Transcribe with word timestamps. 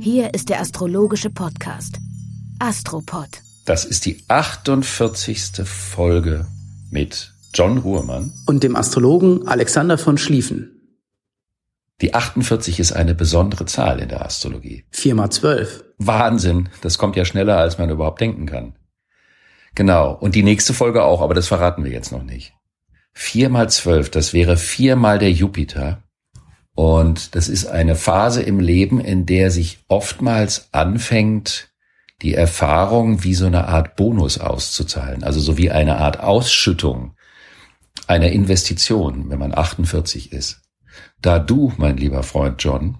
Hier 0.00 0.32
ist 0.32 0.48
der 0.48 0.60
astrologische 0.60 1.28
Podcast 1.28 1.98
Astropod. 2.60 3.28
Das 3.64 3.84
ist 3.84 4.06
die 4.06 4.22
48. 4.28 5.66
Folge 5.66 6.46
mit 6.90 7.32
John 7.52 7.78
Ruhrmann 7.78 8.32
und 8.46 8.62
dem 8.62 8.76
Astrologen 8.76 9.48
Alexander 9.48 9.98
von 9.98 10.16
Schlieffen. 10.16 11.00
Die 12.00 12.14
48 12.14 12.78
ist 12.78 12.92
eine 12.92 13.16
besondere 13.16 13.66
Zahl 13.66 13.98
in 13.98 14.08
der 14.08 14.24
Astrologie. 14.24 14.84
4 14.92 15.16
mal 15.16 15.30
12. 15.30 15.84
Wahnsinn, 15.98 16.68
das 16.80 16.96
kommt 16.96 17.16
ja 17.16 17.24
schneller, 17.24 17.58
als 17.58 17.78
man 17.78 17.90
überhaupt 17.90 18.20
denken 18.20 18.46
kann. 18.46 18.76
Genau, 19.74 20.14
und 20.14 20.36
die 20.36 20.44
nächste 20.44 20.74
Folge 20.74 21.02
auch, 21.02 21.20
aber 21.20 21.34
das 21.34 21.48
verraten 21.48 21.82
wir 21.82 21.90
jetzt 21.90 22.12
noch 22.12 22.22
nicht. 22.22 22.54
4 23.14 23.48
mal 23.48 23.68
12, 23.68 24.10
das 24.10 24.32
wäre 24.32 24.56
viermal 24.56 25.18
der 25.18 25.32
Jupiter. 25.32 26.04
Und 26.78 27.34
das 27.34 27.48
ist 27.48 27.66
eine 27.66 27.96
Phase 27.96 28.40
im 28.40 28.60
Leben, 28.60 29.00
in 29.00 29.26
der 29.26 29.50
sich 29.50 29.80
oftmals 29.88 30.68
anfängt, 30.70 31.70
die 32.22 32.34
Erfahrung 32.34 33.24
wie 33.24 33.34
so 33.34 33.46
eine 33.46 33.66
Art 33.66 33.96
Bonus 33.96 34.38
auszuzahlen, 34.38 35.24
also 35.24 35.40
so 35.40 35.58
wie 35.58 35.72
eine 35.72 35.96
Art 35.96 36.20
Ausschüttung 36.20 37.16
einer 38.06 38.30
Investition, 38.30 39.28
wenn 39.28 39.40
man 39.40 39.58
48 39.58 40.30
ist. 40.32 40.60
Da 41.20 41.40
du, 41.40 41.72
mein 41.78 41.96
lieber 41.96 42.22
Freund 42.22 42.62
John, 42.62 42.98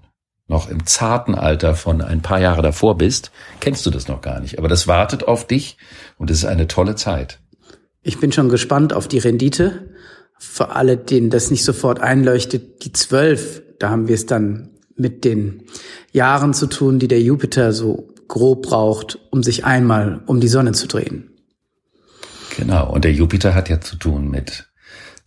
noch 0.49 0.69
im 0.69 0.85
zarten 0.85 1.33
Alter 1.33 1.73
von 1.73 2.01
ein 2.01 2.21
paar 2.21 2.41
Jahre 2.41 2.61
davor 2.61 2.97
bist, 2.97 3.31
kennst 3.61 3.85
du 3.85 3.91
das 3.91 4.09
noch 4.09 4.19
gar 4.19 4.41
nicht. 4.41 4.59
Aber 4.59 4.67
das 4.67 4.87
wartet 4.87 5.25
auf 5.25 5.47
dich 5.47 5.77
und 6.17 6.29
es 6.29 6.39
ist 6.39 6.45
eine 6.45 6.67
tolle 6.67 6.95
Zeit. 6.95 7.39
Ich 8.01 8.19
bin 8.19 8.33
schon 8.33 8.49
gespannt 8.49 8.91
auf 8.91 9.07
die 9.07 9.19
Rendite. 9.19 9.93
Für 10.37 10.75
alle, 10.75 10.97
denen 10.97 11.29
das 11.29 11.49
nicht 11.49 11.63
sofort 11.63 12.01
einleuchtet, 12.01 12.83
die 12.83 12.91
zwölf 12.91 13.61
da 13.79 13.89
haben 13.89 14.07
wir 14.07 14.15
es 14.15 14.25
dann 14.25 14.69
mit 14.95 15.23
den 15.25 15.63
Jahren 16.11 16.53
zu 16.53 16.67
tun, 16.67 16.99
die 16.99 17.07
der 17.07 17.21
Jupiter 17.21 17.73
so 17.73 18.09
grob 18.27 18.63
braucht, 18.63 19.19
um 19.31 19.43
sich 19.43 19.65
einmal 19.65 20.21
um 20.27 20.39
die 20.39 20.47
Sonne 20.47 20.73
zu 20.73 20.87
drehen. 20.87 21.29
Genau, 22.57 22.91
und 22.91 23.05
der 23.05 23.13
Jupiter 23.13 23.55
hat 23.55 23.69
ja 23.69 23.79
zu 23.79 23.95
tun 23.95 24.29
mit 24.29 24.69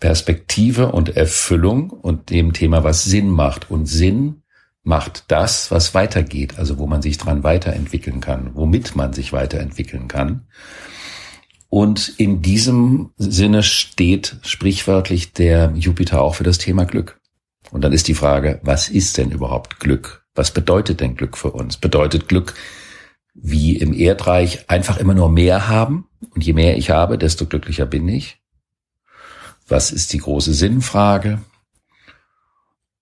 Perspektive 0.01 0.93
und 0.93 1.17
Erfüllung 1.17 1.91
und 1.91 2.31
dem 2.31 2.53
Thema, 2.53 2.85
was 2.85 3.05
Sinn 3.05 3.31
macht. 3.31 3.71
Und 3.71 3.87
Sinn 3.87 4.43
macht 4.83 5.25
das, 5.29 5.71
was 5.71 5.95
weitergeht, 5.95 6.59
also 6.59 6.79
wo 6.79 6.87
man 6.87 7.03
sich 7.03 7.19
dran 7.19 7.45
weiterentwickeln 7.45 8.21
kann, 8.21 8.51
womit 8.55 8.97
man 8.97 9.13
sich 9.13 9.33
weiterentwickeln 9.33 10.09
kann. 10.09 10.47
Und 11.69 12.13
in 12.19 12.43
diesem 12.43 13.13
Sinne 13.17 13.63
steht 13.63 14.37
sprichwörtlich 14.43 15.33
der 15.33 15.73
Jupiter 15.75 16.21
auch 16.21 16.35
für 16.35 16.45
das 16.45 16.59
Thema 16.59 16.85
Glück. 16.85 17.22
Und 17.73 17.81
dann 17.81 17.93
ist 17.93 18.07
die 18.07 18.15
Frage, 18.15 18.61
was 18.63 18.91
ist 18.91 19.17
denn 19.17 19.31
überhaupt 19.31 19.81
Glück? 19.81 20.27
Was 20.35 20.51
bedeutet 20.51 21.01
denn 21.01 21.17
Glück 21.17 21.39
für 21.39 21.51
uns? 21.51 21.79
Bedeutet 21.79 22.29
Glück 22.29 22.55
wie 23.35 23.77
im 23.77 23.95
Erdreich 23.95 24.69
einfach 24.69 24.99
immer 24.99 25.15
nur 25.15 25.31
mehr 25.31 25.69
haben? 25.69 26.07
Und 26.35 26.45
je 26.45 26.53
mehr 26.53 26.77
ich 26.77 26.91
habe, 26.91 27.17
desto 27.17 27.47
glücklicher 27.47 27.87
bin 27.87 28.07
ich? 28.09 28.43
Was 29.67 29.91
ist 29.91 30.13
die 30.13 30.19
große 30.19 30.53
Sinnfrage? 30.53 31.41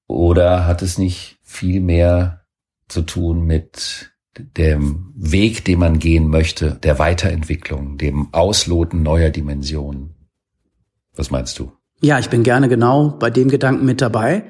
Oder 0.06 0.66
hat 0.66 0.82
es 0.82 0.98
nicht 0.98 1.38
viel 1.42 1.80
mehr 1.80 2.44
zu 2.86 3.02
tun 3.02 3.44
mit 3.44 4.12
dem 4.38 5.12
Weg, 5.16 5.64
den 5.64 5.80
man 5.80 5.98
gehen 5.98 6.28
möchte, 6.28 6.76
der 6.76 7.00
Weiterentwicklung, 7.00 7.98
dem 7.98 8.32
Ausloten 8.32 9.02
neuer 9.02 9.30
Dimensionen? 9.30 10.14
Was 11.14 11.32
meinst 11.32 11.58
du? 11.58 11.72
Ja, 12.00 12.18
ich 12.18 12.30
bin 12.30 12.42
gerne 12.42 12.68
genau 12.68 13.10
bei 13.18 13.30
dem 13.30 13.48
Gedanken 13.48 13.84
mit 13.84 14.00
dabei. 14.00 14.44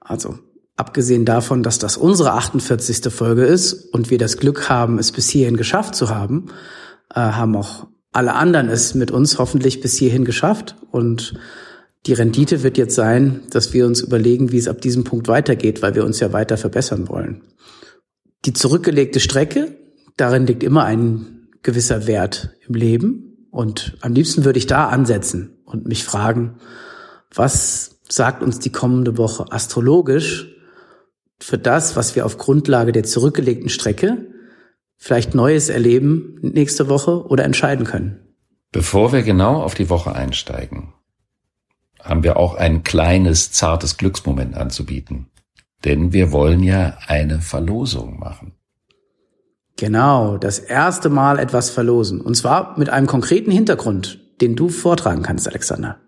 Also 0.00 0.38
abgesehen 0.76 1.24
davon, 1.24 1.62
dass 1.62 1.78
das 1.78 1.96
unsere 1.96 2.32
48. 2.32 3.12
Folge 3.12 3.44
ist 3.44 3.72
und 3.94 4.10
wir 4.10 4.18
das 4.18 4.36
Glück 4.36 4.68
haben, 4.68 4.98
es 4.98 5.12
bis 5.12 5.28
hierhin 5.28 5.56
geschafft 5.56 5.94
zu 5.94 6.08
haben, 6.08 6.46
äh, 7.14 7.20
haben 7.20 7.54
auch 7.56 7.86
alle 8.10 8.34
anderen 8.34 8.68
es 8.68 8.94
mit 8.94 9.10
uns 9.10 9.38
hoffentlich 9.38 9.80
bis 9.80 9.96
hierhin 9.96 10.24
geschafft. 10.24 10.76
Und 10.90 11.34
die 12.06 12.12
Rendite 12.12 12.62
wird 12.62 12.76
jetzt 12.76 12.96
sein, 12.96 13.42
dass 13.50 13.72
wir 13.72 13.86
uns 13.86 14.00
überlegen, 14.00 14.50
wie 14.50 14.58
es 14.58 14.68
ab 14.68 14.80
diesem 14.80 15.04
Punkt 15.04 15.28
weitergeht, 15.28 15.82
weil 15.82 15.94
wir 15.94 16.04
uns 16.04 16.20
ja 16.20 16.32
weiter 16.32 16.56
verbessern 16.56 17.08
wollen. 17.08 17.42
Die 18.44 18.52
zurückgelegte 18.52 19.20
Strecke, 19.20 19.76
darin 20.16 20.46
liegt 20.46 20.64
immer 20.64 20.84
ein 20.84 21.48
gewisser 21.62 22.06
Wert 22.08 22.56
im 22.66 22.74
Leben. 22.74 23.46
Und 23.50 23.96
am 24.00 24.12
liebsten 24.12 24.44
würde 24.44 24.58
ich 24.58 24.66
da 24.66 24.88
ansetzen 24.88 25.61
und 25.72 25.86
mich 25.86 26.04
fragen, 26.04 26.56
was 27.34 28.00
sagt 28.08 28.42
uns 28.42 28.58
die 28.58 28.72
kommende 28.72 29.16
Woche 29.16 29.50
astrologisch 29.50 30.48
für 31.40 31.58
das, 31.58 31.96
was 31.96 32.14
wir 32.14 32.26
auf 32.26 32.38
Grundlage 32.38 32.92
der 32.92 33.04
zurückgelegten 33.04 33.68
Strecke 33.68 34.26
vielleicht 34.96 35.34
Neues 35.34 35.68
erleben 35.68 36.38
nächste 36.42 36.88
Woche 36.88 37.26
oder 37.26 37.44
entscheiden 37.44 37.84
können. 37.84 38.20
Bevor 38.70 39.12
wir 39.12 39.22
genau 39.22 39.60
auf 39.60 39.74
die 39.74 39.90
Woche 39.90 40.14
einsteigen, 40.14 40.92
haben 42.00 42.22
wir 42.22 42.36
auch 42.36 42.54
ein 42.54 42.84
kleines, 42.84 43.52
zartes 43.52 43.96
Glücksmoment 43.96 44.56
anzubieten. 44.56 45.26
Denn 45.84 46.12
wir 46.12 46.30
wollen 46.30 46.62
ja 46.62 46.96
eine 47.06 47.40
Verlosung 47.40 48.18
machen. 48.18 48.52
Genau, 49.76 50.36
das 50.36 50.60
erste 50.60 51.08
Mal 51.08 51.38
etwas 51.38 51.70
verlosen. 51.70 52.20
Und 52.20 52.36
zwar 52.36 52.78
mit 52.78 52.88
einem 52.88 53.08
konkreten 53.08 53.50
Hintergrund 53.50 54.21
den 54.42 54.56
du 54.56 54.68
vortragen 54.68 55.22
kannst, 55.22 55.48
Alexander. 55.48 56.00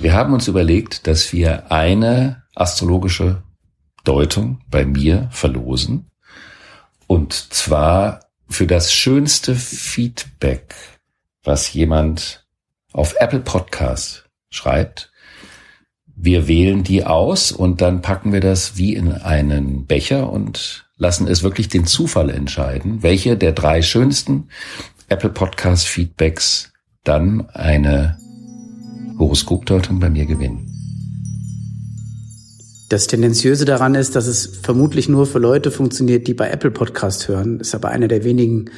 Wir 0.00 0.12
haben 0.12 0.34
uns 0.34 0.48
überlegt, 0.48 1.06
dass 1.06 1.32
wir 1.32 1.70
eine 1.70 2.42
astrologische 2.54 3.42
Deutung 4.02 4.60
bei 4.68 4.84
mir 4.84 5.28
verlosen. 5.30 6.10
Und 7.06 7.32
zwar 7.32 8.20
für 8.48 8.66
das 8.66 8.92
schönste 8.92 9.54
Feedback, 9.54 10.74
was 11.44 11.72
jemand 11.72 12.44
auf 12.92 13.14
Apple 13.18 13.40
Podcast 13.40 14.28
schreibt. 14.50 15.12
Wir 16.16 16.48
wählen 16.48 16.84
die 16.84 17.04
aus 17.04 17.52
und 17.52 17.80
dann 17.80 18.02
packen 18.02 18.32
wir 18.32 18.40
das 18.40 18.76
wie 18.76 18.94
in 18.94 19.12
einen 19.12 19.86
Becher 19.86 20.30
und 20.30 20.88
lassen 20.96 21.26
es 21.26 21.42
wirklich 21.42 21.68
den 21.68 21.86
Zufall 21.86 22.30
entscheiden, 22.30 23.02
welche 23.02 23.36
der 23.36 23.52
drei 23.52 23.82
schönsten 23.82 24.48
Apple 25.08 25.30
Podcast 25.30 25.86
Feedbacks 25.86 26.73
dann 27.04 27.48
eine 27.52 28.16
Horoskopdeutung 29.18 30.00
bei 30.00 30.10
mir 30.10 30.26
gewinnen. 30.26 30.70
Das 32.88 33.06
Tendenziöse 33.06 33.64
daran 33.64 33.94
ist, 33.94 34.14
dass 34.14 34.26
es 34.26 34.46
vermutlich 34.62 35.08
nur 35.08 35.26
für 35.26 35.38
Leute 35.38 35.70
funktioniert, 35.70 36.26
die 36.26 36.34
bei 36.34 36.50
Apple 36.50 36.70
Podcast 36.70 37.28
hören. 37.28 37.60
Ist 37.60 37.74
aber 37.74 37.88
eine 37.88 38.08
der 38.08 38.24
wenigen 38.24 38.70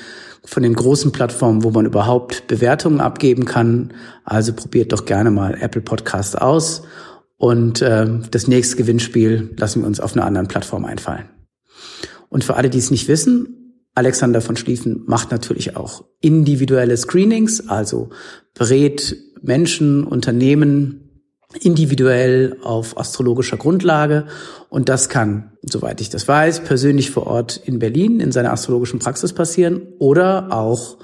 von 0.44 0.62
den 0.62 0.74
großen 0.74 1.12
Plattformen, 1.12 1.64
wo 1.64 1.70
man 1.70 1.86
überhaupt 1.86 2.46
Bewertungen 2.46 3.00
abgeben 3.00 3.44
kann. 3.44 3.92
Also 4.24 4.52
probiert 4.52 4.92
doch 4.92 5.04
gerne 5.04 5.30
mal 5.30 5.56
Apple 5.60 5.82
Podcast 5.82 6.40
aus. 6.40 6.82
Und 7.36 7.82
äh, 7.82 8.06
das 8.30 8.48
nächste 8.48 8.76
Gewinnspiel 8.76 9.54
lassen 9.56 9.82
wir 9.82 9.88
uns 9.88 10.00
auf 10.00 10.14
einer 10.14 10.24
anderen 10.24 10.48
Plattform 10.48 10.84
einfallen. 10.84 11.28
Und 12.28 12.44
für 12.44 12.56
alle, 12.56 12.70
die 12.70 12.78
es 12.78 12.90
nicht 12.90 13.08
wissen, 13.08 13.65
Alexander 13.96 14.42
von 14.42 14.56
Schlieffen 14.56 15.02
macht 15.06 15.30
natürlich 15.30 15.74
auch 15.74 16.04
individuelle 16.20 16.96
Screenings, 16.96 17.68
also 17.68 18.10
berät 18.54 19.16
Menschen, 19.42 20.04
Unternehmen 20.04 21.06
individuell 21.62 22.58
auf 22.62 22.98
astrologischer 22.98 23.56
Grundlage. 23.56 24.26
Und 24.68 24.90
das 24.90 25.08
kann, 25.08 25.52
soweit 25.62 26.02
ich 26.02 26.10
das 26.10 26.28
weiß, 26.28 26.60
persönlich 26.64 27.10
vor 27.10 27.26
Ort 27.26 27.56
in 27.64 27.78
Berlin 27.78 28.20
in 28.20 28.32
seiner 28.32 28.52
astrologischen 28.52 28.98
Praxis 28.98 29.32
passieren 29.32 29.82
oder 29.98 30.52
auch 30.52 30.98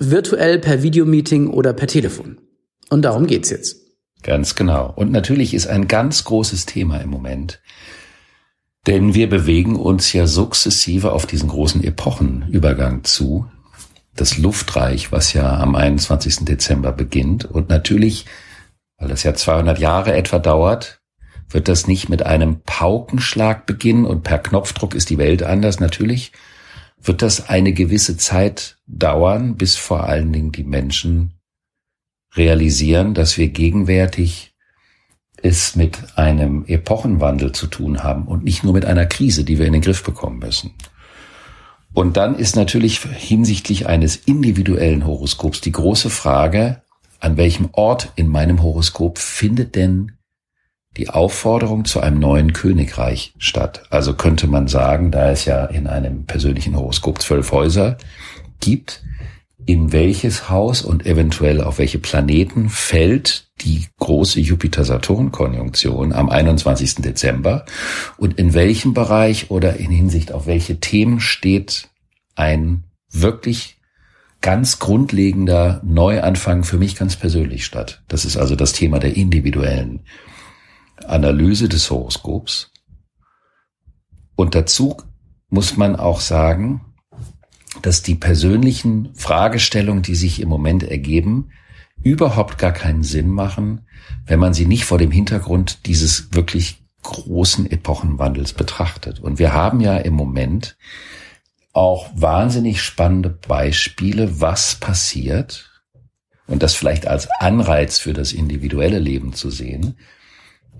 virtuell 0.00 0.58
per 0.58 0.82
Videomeeting 0.82 1.48
oder 1.48 1.72
per 1.72 1.86
Telefon. 1.86 2.38
Und 2.90 3.02
darum 3.02 3.28
geht's 3.28 3.50
jetzt. 3.50 3.76
Ganz 4.24 4.56
genau. 4.56 4.92
Und 4.96 5.12
natürlich 5.12 5.54
ist 5.54 5.68
ein 5.68 5.86
ganz 5.86 6.24
großes 6.24 6.66
Thema 6.66 6.98
im 6.98 7.10
Moment 7.10 7.60
denn 8.86 9.14
wir 9.14 9.28
bewegen 9.28 9.76
uns 9.76 10.12
ja 10.12 10.26
sukzessive 10.26 11.12
auf 11.12 11.26
diesen 11.26 11.48
großen 11.48 11.84
Epochenübergang 11.84 13.04
zu. 13.04 13.46
Das 14.14 14.38
Luftreich, 14.38 15.12
was 15.12 15.32
ja 15.32 15.58
am 15.58 15.74
21. 15.74 16.44
Dezember 16.44 16.92
beginnt. 16.92 17.44
Und 17.44 17.68
natürlich, 17.68 18.26
weil 18.98 19.08
das 19.08 19.22
ja 19.22 19.34
200 19.34 19.78
Jahre 19.78 20.14
etwa 20.14 20.38
dauert, 20.38 21.00
wird 21.48 21.68
das 21.68 21.86
nicht 21.86 22.08
mit 22.08 22.24
einem 22.24 22.60
Paukenschlag 22.64 23.66
beginnen 23.66 24.04
und 24.04 24.22
per 24.22 24.38
Knopfdruck 24.38 24.94
ist 24.94 25.10
die 25.10 25.18
Welt 25.18 25.42
anders. 25.42 25.80
Natürlich 25.80 26.32
wird 27.00 27.22
das 27.22 27.48
eine 27.48 27.72
gewisse 27.72 28.16
Zeit 28.16 28.78
dauern, 28.86 29.56
bis 29.56 29.76
vor 29.76 30.04
allen 30.04 30.32
Dingen 30.32 30.52
die 30.52 30.64
Menschen 30.64 31.34
realisieren, 32.34 33.14
dass 33.14 33.36
wir 33.38 33.48
gegenwärtig 33.48 34.51
es 35.42 35.76
mit 35.76 35.98
einem 36.16 36.64
Epochenwandel 36.66 37.52
zu 37.52 37.66
tun 37.66 38.02
haben 38.02 38.26
und 38.26 38.44
nicht 38.44 38.64
nur 38.64 38.72
mit 38.72 38.84
einer 38.84 39.06
Krise, 39.06 39.44
die 39.44 39.58
wir 39.58 39.66
in 39.66 39.72
den 39.72 39.82
Griff 39.82 40.02
bekommen 40.02 40.38
müssen. 40.38 40.72
Und 41.92 42.16
dann 42.16 42.36
ist 42.36 42.56
natürlich 42.56 43.00
hinsichtlich 43.00 43.86
eines 43.86 44.16
individuellen 44.16 45.06
Horoskops 45.06 45.60
die 45.60 45.72
große 45.72 46.08
Frage, 46.08 46.80
an 47.20 47.36
welchem 47.36 47.68
Ort 47.72 48.12
in 48.16 48.28
meinem 48.28 48.62
Horoskop 48.62 49.18
findet 49.18 49.76
denn 49.76 50.12
die 50.96 51.08
Aufforderung 51.08 51.84
zu 51.84 52.00
einem 52.00 52.18
neuen 52.18 52.52
Königreich 52.52 53.34
statt. 53.38 53.84
Also 53.90 54.14
könnte 54.14 54.46
man 54.46 54.68
sagen, 54.68 55.10
da 55.10 55.30
es 55.30 55.44
ja 55.44 55.64
in 55.64 55.86
einem 55.86 56.24
persönlichen 56.24 56.76
Horoskop 56.76 57.20
zwölf 57.20 57.52
Häuser 57.52 57.96
gibt, 58.60 59.02
in 59.66 59.92
welches 59.92 60.48
Haus 60.48 60.82
und 60.82 61.06
eventuell 61.06 61.60
auf 61.60 61.78
welche 61.78 61.98
Planeten 61.98 62.68
fällt 62.68 63.46
die 63.60 63.86
große 63.98 64.40
Jupiter-Saturn-Konjunktion 64.40 66.12
am 66.12 66.28
21. 66.28 66.96
Dezember 66.96 67.64
und 68.16 68.38
in 68.38 68.54
welchem 68.54 68.94
Bereich 68.94 69.50
oder 69.50 69.76
in 69.76 69.90
Hinsicht 69.90 70.32
auf 70.32 70.46
welche 70.46 70.80
Themen 70.80 71.20
steht 71.20 71.88
ein 72.34 72.84
wirklich 73.10 73.78
ganz 74.40 74.78
grundlegender 74.78 75.80
Neuanfang 75.84 76.64
für 76.64 76.76
mich 76.76 76.96
ganz 76.96 77.16
persönlich 77.16 77.64
statt. 77.64 78.02
Das 78.08 78.24
ist 78.24 78.36
also 78.36 78.56
das 78.56 78.72
Thema 78.72 78.98
der 78.98 79.16
individuellen 79.16 80.00
Analyse 81.06 81.68
des 81.68 81.90
Horoskops. 81.90 82.70
Und 84.34 84.54
dazu 84.54 84.96
muss 85.48 85.76
man 85.76 85.96
auch 85.96 86.20
sagen, 86.20 86.91
dass 87.82 88.02
die 88.02 88.14
persönlichen 88.14 89.14
Fragestellungen, 89.14 90.02
die 90.02 90.14
sich 90.14 90.40
im 90.40 90.48
Moment 90.48 90.82
ergeben, 90.84 91.50
überhaupt 92.02 92.58
gar 92.58 92.72
keinen 92.72 93.02
Sinn 93.02 93.28
machen, 93.28 93.86
wenn 94.26 94.38
man 94.38 94.54
sie 94.54 94.66
nicht 94.66 94.84
vor 94.84 94.98
dem 94.98 95.10
Hintergrund 95.10 95.86
dieses 95.86 96.32
wirklich 96.32 96.84
großen 97.02 97.70
Epochenwandels 97.70 98.52
betrachtet. 98.52 99.20
Und 99.20 99.38
wir 99.38 99.52
haben 99.52 99.80
ja 99.80 99.96
im 99.96 100.14
Moment 100.14 100.76
auch 101.72 102.10
wahnsinnig 102.14 102.82
spannende 102.82 103.30
Beispiele, 103.30 104.40
was 104.40 104.76
passiert, 104.76 105.68
und 106.46 106.62
das 106.62 106.74
vielleicht 106.74 107.06
als 107.06 107.28
Anreiz 107.40 107.98
für 107.98 108.12
das 108.12 108.32
individuelle 108.32 108.98
Leben 108.98 109.32
zu 109.32 109.48
sehen, 109.48 109.96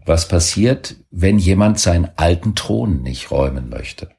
was 0.05 0.29
passiert, 0.29 0.97
wenn 1.11 1.39
jemand 1.39 1.79
seinen 1.79 2.11
alten 2.17 2.55
Thron 2.55 3.03
nicht 3.03 3.31
räumen 3.31 3.69
möchte 3.69 4.11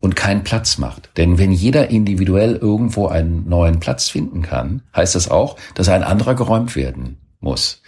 und 0.00 0.16
keinen 0.16 0.44
Platz 0.44 0.78
macht. 0.78 1.10
Denn 1.16 1.38
wenn 1.38 1.52
jeder 1.52 1.90
individuell 1.90 2.56
irgendwo 2.56 3.06
einen 3.06 3.48
neuen 3.48 3.80
Platz 3.80 4.08
finden 4.08 4.42
kann, 4.42 4.82
heißt 4.94 5.14
das 5.14 5.30
auch, 5.30 5.56
dass 5.74 5.88
ein 5.88 6.02
anderer 6.02 6.34
geräumt 6.34 6.76
werden 6.76 7.18
muss. 7.40 7.82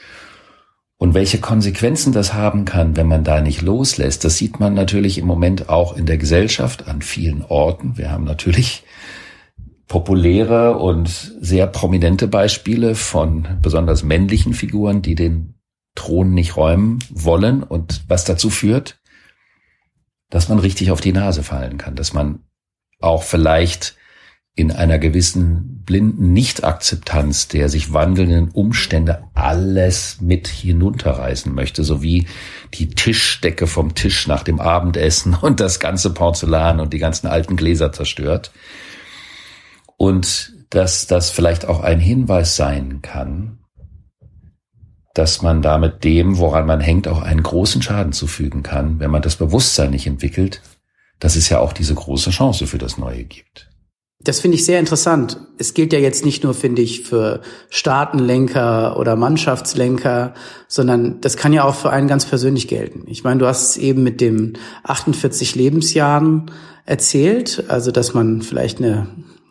Und 0.99 1.15
welche 1.15 1.39
Konsequenzen 1.39 2.13
das 2.13 2.35
haben 2.35 2.67
kann, 2.67 2.95
wenn 2.95 3.07
man 3.07 3.25
da 3.25 3.41
nicht 3.41 3.63
loslässt, 3.63 4.23
das 4.25 4.37
sieht 4.37 4.61
man 4.61 4.75
natürlich 4.75 5.17
im 5.17 5.27
Moment 5.27 5.71
auch 5.71 5.97
in 5.97 6.05
der 6.05 6.19
Gesellschaft 6.19 6.89
an 6.89 7.01
vielen 7.01 7.43
Orten. 7.43 7.97
Wir 7.97 8.11
haben 8.11 8.25
natürlich 8.25 8.83
populäre 9.89 10.77
und 10.77 11.09
sehr 11.41 11.67
prominente 11.67 12.29
Beispiele 12.29 12.95
von 12.95 13.49
besonders 13.63 14.03
männlichen 14.03 14.53
Figuren, 14.53 15.01
die 15.01 15.15
den 15.15 15.55
Thron 15.95 16.35
nicht 16.35 16.57
räumen 16.57 16.99
wollen 17.11 17.63
und 17.63 18.03
was 18.07 18.25
dazu 18.25 18.51
führt, 18.51 19.00
dass 20.31 20.49
man 20.49 20.59
richtig 20.59 20.91
auf 20.91 21.01
die 21.01 21.13
Nase 21.13 21.43
fallen 21.43 21.77
kann, 21.77 21.97
dass 21.97 22.13
man 22.13 22.41
auch 23.01 23.23
vielleicht 23.23 23.97
in 24.57 24.73
einer 24.73 24.99
gewissen 24.99 25.83
blinden 25.85 26.33
Nichtakzeptanz 26.33 27.49
der 27.49 27.69
sich 27.69 27.93
wandelnden 27.93 28.51
Umstände 28.51 29.25
alles 29.35 30.19
mit 30.21 30.49
hinunterreißen 30.49 31.55
möchte, 31.55 31.83
sowie 31.85 32.27
die 32.75 32.91
Tischdecke 32.91 33.67
vom 33.67 33.95
Tisch 33.95 34.27
nach 34.27 34.43
dem 34.43 34.61
Abendessen 34.61 35.35
und 35.35 35.61
das 35.61 35.81
ganze 35.81 36.13
Porzellan 36.13 36.81
und 36.81 36.93
die 36.93 36.99
ganzen 36.99 37.27
alten 37.27 37.57
Gläser 37.57 37.93
zerstört. 37.93 38.53
Und 39.97 40.53
dass 40.71 41.07
das 41.07 41.31
vielleicht 41.31 41.67
auch 41.67 41.81
ein 41.81 42.01
Hinweis 42.01 42.57
sein 42.57 43.01
kann, 43.03 43.60
dass 45.15 45.43
man 45.43 45.63
damit 45.63 46.05
dem, 46.05 46.39
woran 46.39 46.67
man 46.67 46.81
hängt, 46.81 47.09
auch 47.09 47.21
einen 47.21 47.43
großen 47.43 47.83
Schaden 47.83 48.13
zufügen 48.13 48.63
kann, 48.63 49.01
wenn 49.01 49.11
man 49.11 49.23
das 49.23 49.37
Bewusstsein 49.37 49.91
nicht 49.91 50.07
entwickelt, 50.07 50.63
dass 51.19 51.37
es 51.37 51.49
ja 51.49 51.59
auch 51.59 51.73
diese 51.73 51.95
große 51.95 52.31
Chance 52.31 52.67
für 52.67 52.79
das 52.79 52.97
Neue 52.97 53.25
gibt. 53.25 53.71
Das 54.23 54.41
finde 54.41 54.57
ich 54.57 54.67
sehr 54.67 54.79
interessant. 54.79 55.39
Es 55.57 55.73
gilt 55.73 55.95
ja 55.95 55.99
jetzt 55.99 56.27
nicht 56.27 56.45
nur, 56.45 56.53
finde 56.53 56.83
ich, 56.83 57.05
für 57.05 57.41
Staatenlenker 57.71 58.99
oder 58.99 59.17
Mannschaftslenker, 59.17 60.35
sondern 60.69 61.23
das 61.23 61.39
kann 61.39 61.55
ja 61.55 61.65
auch 61.65 61.75
für 61.75 61.89
einen 61.89 62.07
ganz 62.07 62.27
persönlich 62.27 62.69
gelten. 62.69 63.05
Ich 63.07 63.25
meine, 63.25 63.41
du 63.41 63.47
hast 63.47 63.71
es 63.71 63.77
eben 63.79 64.03
mit 64.03 64.21
dem 64.21 64.53
48 64.83 65.55
Lebensjahren 65.55 66.51
erzählt, 66.85 67.65
also 67.69 67.93
dass 67.93 68.13
man 68.13 68.43
vielleicht 68.43 68.79
eine 68.79 69.07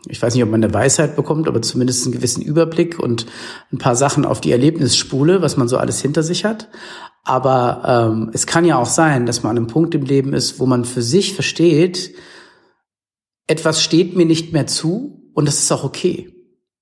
ich 0.08 0.22
weiß 0.22 0.34
nicht, 0.34 0.44
ob 0.44 0.50
man 0.50 0.64
eine 0.64 0.74
Weisheit 0.74 1.16
bekommt, 1.16 1.48
aber 1.48 1.62
zumindest 1.62 2.06
einen 2.06 2.14
gewissen 2.14 2.42
Überblick 2.42 3.00
und 3.00 3.26
ein 3.72 3.78
paar 3.78 3.96
Sachen 3.96 4.26
auf 4.26 4.40
die 4.40 4.52
Erlebnisspule, 4.52 5.42
was 5.42 5.58
man 5.58 5.68
so 5.68 5.78
alles 5.78 6.02
hinter 6.02 6.24
sich 6.24 6.46
hat. 6.46 6.70
Aber 7.24 8.10
ähm, 8.12 8.30
es 8.34 8.48
kann 8.48 8.66
ja 8.66 8.78
auch 8.78 8.86
sein, 8.86 9.26
dass 9.26 9.44
man 9.44 9.52
an 9.52 9.58
einem 9.58 9.68
Punkt 9.68 9.94
im 9.96 10.04
Leben 10.04 10.34
ist, 10.34 10.60
wo 10.60 10.66
man 10.66 10.86
für 10.86 11.02
sich 11.02 11.34
versteht, 11.34 12.16
etwas 13.48 13.84
steht 13.84 14.16
mir 14.16 14.26
nicht 14.26 14.54
mehr 14.54 14.68
zu 14.68 15.30
und 15.34 15.48
das 15.48 15.60
ist 15.60 15.72
auch 15.72 15.84
okay. 15.84 16.34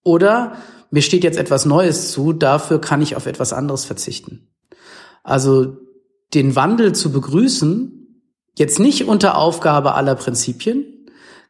Oder 0.03 0.57
mir 0.91 1.01
steht 1.01 1.23
jetzt 1.23 1.37
etwas 1.37 1.65
Neues 1.65 2.11
zu, 2.11 2.33
dafür 2.33 2.79
kann 2.79 3.01
ich 3.01 3.15
auf 3.15 3.25
etwas 3.25 3.51
anderes 3.51 3.83
verzichten. 3.83 4.49
Also 5.23 5.77
den 6.33 6.55
Wandel 6.55 6.93
zu 6.93 7.11
begrüßen, 7.11 8.23
jetzt 8.57 8.79
nicht 8.79 9.05
unter 9.05 9.37
Aufgabe 9.37 9.95
aller 9.95 10.15
Prinzipien, 10.15 10.96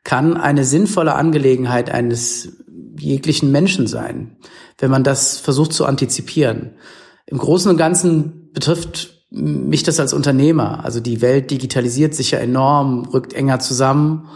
kann 0.07 0.37
eine 0.37 0.63
sinnvolle 0.63 1.15
Angelegenheit 1.15 1.89
eines 1.89 2.63
jeglichen 2.97 3.51
Menschen 3.51 3.87
sein, 3.87 4.37
wenn 4.77 4.89
man 4.89 5.03
das 5.03 5.37
versucht 5.37 5.73
zu 5.73 5.85
antizipieren. 5.85 6.71
Im 7.25 7.37
Großen 7.37 7.69
und 7.69 7.75
Ganzen 7.75 8.53
betrifft 8.53 9.25
mich 9.29 9.83
das 9.83 9.99
als 9.99 10.13
Unternehmer. 10.13 10.85
Also 10.85 11.01
die 11.01 11.21
Welt 11.21 11.51
digitalisiert 11.51 12.15
sich 12.15 12.31
ja 12.31 12.39
enorm, 12.39 13.09
rückt 13.13 13.33
enger 13.33 13.59
zusammen 13.59 14.29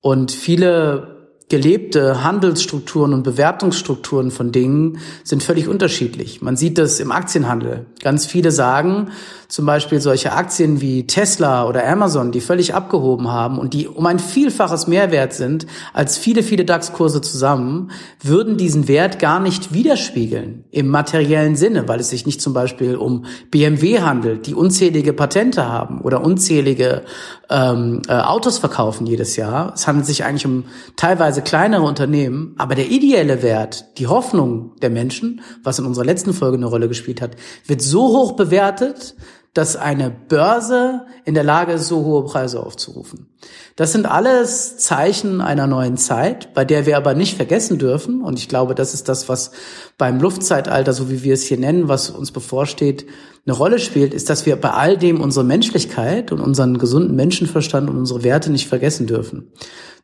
und 0.00 0.32
viele 0.32 1.19
gelebte 1.50 2.22
Handelsstrukturen 2.22 3.12
und 3.12 3.24
Bewertungsstrukturen 3.24 4.30
von 4.30 4.52
Dingen 4.52 4.98
sind 5.24 5.42
völlig 5.42 5.68
unterschiedlich. 5.68 6.40
Man 6.40 6.56
sieht 6.56 6.78
das 6.78 7.00
im 7.00 7.10
Aktienhandel. 7.10 7.86
Ganz 8.02 8.24
viele 8.24 8.52
sagen, 8.52 9.10
zum 9.50 9.66
Beispiel 9.66 10.00
solche 10.00 10.32
Aktien 10.32 10.80
wie 10.80 11.08
Tesla 11.08 11.66
oder 11.66 11.84
Amazon, 11.86 12.30
die 12.30 12.40
völlig 12.40 12.72
abgehoben 12.72 13.32
haben 13.32 13.58
und 13.58 13.74
die 13.74 13.88
um 13.88 14.06
ein 14.06 14.20
Vielfaches 14.20 14.86
mehr 14.86 15.10
wert 15.10 15.32
sind 15.32 15.66
als 15.92 16.16
viele, 16.16 16.44
viele 16.44 16.64
DAX-Kurse 16.64 17.20
zusammen, 17.20 17.90
würden 18.22 18.56
diesen 18.56 18.86
Wert 18.86 19.18
gar 19.18 19.40
nicht 19.40 19.74
widerspiegeln 19.74 20.64
im 20.70 20.86
materiellen 20.86 21.56
Sinne, 21.56 21.88
weil 21.88 21.98
es 21.98 22.10
sich 22.10 22.26
nicht 22.26 22.40
zum 22.40 22.52
Beispiel 22.52 22.94
um 22.94 23.24
BMW 23.50 24.00
handelt, 24.00 24.46
die 24.46 24.54
unzählige 24.54 25.12
Patente 25.12 25.66
haben 25.66 26.00
oder 26.00 26.22
unzählige 26.22 27.02
ähm, 27.50 28.02
äh, 28.06 28.12
Autos 28.12 28.58
verkaufen 28.58 29.08
jedes 29.08 29.34
Jahr. 29.34 29.72
Es 29.74 29.88
handelt 29.88 30.06
sich 30.06 30.24
eigentlich 30.24 30.46
um 30.46 30.64
teilweise 30.94 31.39
kleinere 31.42 31.82
Unternehmen, 31.82 32.54
aber 32.58 32.74
der 32.74 32.88
ideelle 32.88 33.42
Wert, 33.42 33.98
die 33.98 34.06
Hoffnung 34.06 34.76
der 34.82 34.90
Menschen, 34.90 35.40
was 35.62 35.78
in 35.78 35.86
unserer 35.86 36.04
letzten 36.04 36.32
Folge 36.32 36.56
eine 36.56 36.66
Rolle 36.66 36.88
gespielt 36.88 37.20
hat, 37.20 37.36
wird 37.66 37.82
so 37.82 38.08
hoch 38.08 38.32
bewertet, 38.32 39.14
dass 39.52 39.74
eine 39.74 40.10
Börse 40.10 41.06
in 41.24 41.34
der 41.34 41.42
Lage 41.42 41.72
ist, 41.72 41.88
so 41.88 42.04
hohe 42.04 42.24
Preise 42.24 42.64
aufzurufen. 42.64 43.26
Das 43.74 43.90
sind 43.92 44.06
alles 44.06 44.78
Zeichen 44.78 45.40
einer 45.40 45.66
neuen 45.66 45.96
Zeit, 45.96 46.54
bei 46.54 46.64
der 46.64 46.86
wir 46.86 46.96
aber 46.96 47.14
nicht 47.14 47.36
vergessen 47.36 47.78
dürfen, 47.78 48.22
und 48.22 48.38
ich 48.38 48.48
glaube, 48.48 48.76
das 48.76 48.94
ist 48.94 49.08
das, 49.08 49.28
was 49.28 49.50
beim 49.98 50.20
Luftzeitalter, 50.20 50.92
so 50.92 51.10
wie 51.10 51.24
wir 51.24 51.34
es 51.34 51.42
hier 51.42 51.58
nennen, 51.58 51.88
was 51.88 52.10
uns 52.10 52.30
bevorsteht, 52.30 53.06
eine 53.46 53.56
Rolle 53.56 53.78
spielt, 53.78 54.14
ist, 54.14 54.30
dass 54.30 54.46
wir 54.46 54.54
bei 54.56 54.70
all 54.70 54.96
dem 54.96 55.20
unsere 55.20 55.44
Menschlichkeit 55.44 56.30
und 56.30 56.40
unseren 56.40 56.78
gesunden 56.78 57.16
Menschenverstand 57.16 57.88
und 57.88 57.96
unsere 57.96 58.22
Werte 58.22 58.52
nicht 58.52 58.68
vergessen 58.68 59.06
dürfen. 59.06 59.50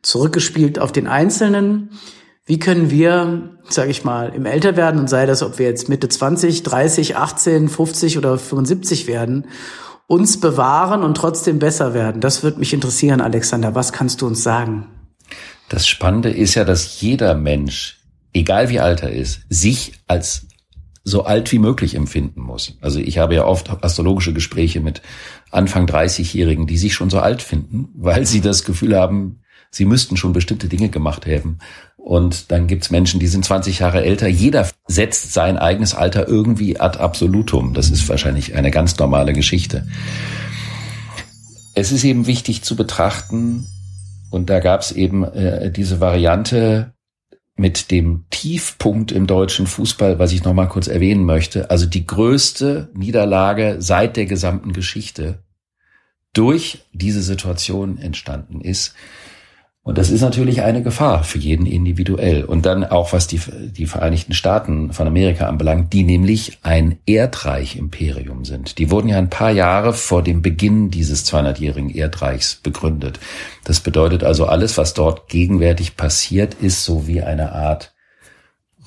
Zurückgespielt 0.01 0.79
auf 0.79 0.91
den 0.91 1.07
Einzelnen, 1.07 1.91
wie 2.45 2.59
können 2.59 2.89
wir, 2.89 3.57
sage 3.67 3.91
ich 3.91 4.05
mal, 4.05 4.33
im 4.33 4.45
Älterwerden 4.45 5.01
und 5.01 5.09
sei 5.09 5.25
das, 5.25 5.43
ob 5.43 5.59
wir 5.59 5.65
jetzt 5.65 5.89
Mitte 5.89 6.07
20, 6.07 6.63
30, 6.63 7.17
18, 7.17 7.67
50 7.67 8.17
oder 8.17 8.37
75 8.37 9.05
werden, 9.07 9.47
uns 10.07 10.39
bewahren 10.39 11.03
und 11.03 11.17
trotzdem 11.17 11.59
besser 11.59 11.93
werden? 11.93 12.21
Das 12.21 12.43
würde 12.43 12.59
mich 12.59 12.73
interessieren, 12.73 13.19
Alexander. 13.19 13.75
Was 13.75 13.91
kannst 13.91 14.21
du 14.21 14.27
uns 14.27 14.43
sagen? 14.43 14.87
Das 15.67 15.85
Spannende 15.85 16.29
ist 16.29 16.55
ja, 16.55 16.63
dass 16.63 17.01
jeder 17.01 17.35
Mensch, 17.35 17.99
egal 18.31 18.69
wie 18.69 18.79
alt 18.79 19.03
er 19.03 19.11
ist, 19.11 19.41
sich 19.49 19.99
als 20.07 20.47
so 21.03 21.23
alt 21.23 21.51
wie 21.51 21.59
möglich 21.59 21.95
empfinden 21.95 22.41
muss. 22.41 22.77
Also 22.81 22.99
ich 22.99 23.17
habe 23.17 23.35
ja 23.35 23.45
oft 23.45 23.69
astrologische 23.83 24.33
Gespräche 24.33 24.79
mit 24.79 25.01
Anfang 25.51 25.85
30-Jährigen, 25.85 26.67
die 26.67 26.77
sich 26.77 26.93
schon 26.93 27.09
so 27.09 27.19
alt 27.19 27.41
finden, 27.41 27.89
weil 27.95 28.25
sie 28.25 28.41
das 28.41 28.63
Gefühl 28.63 28.95
haben, 28.95 29.39
sie 29.71 29.85
müssten 29.85 30.17
schon 30.17 30.33
bestimmte 30.33 30.67
Dinge 30.67 30.89
gemacht 30.89 31.25
haben. 31.25 31.59
Und 31.97 32.51
dann 32.51 32.67
gibt's 32.67 32.89
Menschen, 32.89 33.19
die 33.19 33.27
sind 33.27 33.43
20 33.43 33.79
Jahre 33.79 34.03
älter. 34.03 34.27
Jeder 34.27 34.67
setzt 34.87 35.33
sein 35.33 35.57
eigenes 35.57 35.93
Alter 35.93 36.27
irgendwie 36.27 36.79
ad 36.79 36.97
absolutum. 36.99 37.73
Das 37.73 37.89
ist 37.89 38.07
wahrscheinlich 38.07 38.55
eine 38.55 38.71
ganz 38.71 38.97
normale 38.97 39.33
Geschichte. 39.33 39.87
Es 41.75 41.91
ist 41.91 42.03
eben 42.03 42.27
wichtig 42.27 42.63
zu 42.63 42.75
betrachten, 42.75 43.67
und 44.29 44.49
da 44.49 44.59
gab's 44.59 44.91
eben 44.91 45.23
äh, 45.23 45.71
diese 45.71 46.01
Variante, 46.01 46.93
mit 47.57 47.89
dem 47.89 48.25
Tiefpunkt 48.29 49.11
im 49.11 49.25
deutschen 49.25 49.65
Fußball, 49.65 50.19
was 50.19 50.31
ich 50.31 50.43
noch 50.43 50.53
mal 50.53 50.67
kurz 50.67 50.87
erwähnen 50.87 51.25
möchte, 51.25 51.71
also 51.71 51.87
die 51.87 52.05
größte 52.05 52.91
Niederlage 52.93 53.77
seit 53.79 54.15
der 54.15 54.27
gesamten 54.27 54.73
Geschichte 54.73 55.39
durch 56.33 56.85
diese 56.93 57.23
Situation 57.23 57.97
entstanden 57.97 58.61
ist. 58.61 58.93
Und 59.87 59.97
das 59.97 60.09
ist 60.09 60.19
natürlich 60.19 60.63
eine 60.63 60.83
Gefahr 60.83 61.23
für 61.23 61.37
jeden 61.37 61.65
individuell. 61.65 62.43
Und 62.43 62.65
dann 62.65 62.83
auch, 62.83 63.13
was 63.13 63.27
die, 63.27 63.39
die 63.71 63.85
Vereinigten 63.85 64.33
Staaten 64.33 64.91
von 64.91 65.07
Amerika 65.07 65.47
anbelangt, 65.47 65.93
die 65.93 66.03
nämlich 66.03 66.57
ein 66.61 66.99
Erdreich-Imperium 67.05 68.43
sind. 68.43 68.79
Die 68.79 68.91
wurden 68.91 69.07
ja 69.07 69.17
ein 69.17 69.29
paar 69.29 69.51
Jahre 69.51 69.93
vor 69.93 70.23
dem 70.23 70.41
Beginn 70.41 70.91
dieses 70.91 71.25
200-jährigen 71.31 71.89
Erdreichs 71.89 72.55
begründet. 72.55 73.21
Das 73.63 73.79
bedeutet 73.79 74.25
also, 74.25 74.47
alles, 74.47 74.77
was 74.77 74.93
dort 74.93 75.29
gegenwärtig 75.29 75.95
passiert, 75.95 76.55
ist 76.55 76.83
so 76.83 77.07
wie 77.07 77.21
eine 77.21 77.53
Art 77.53 77.95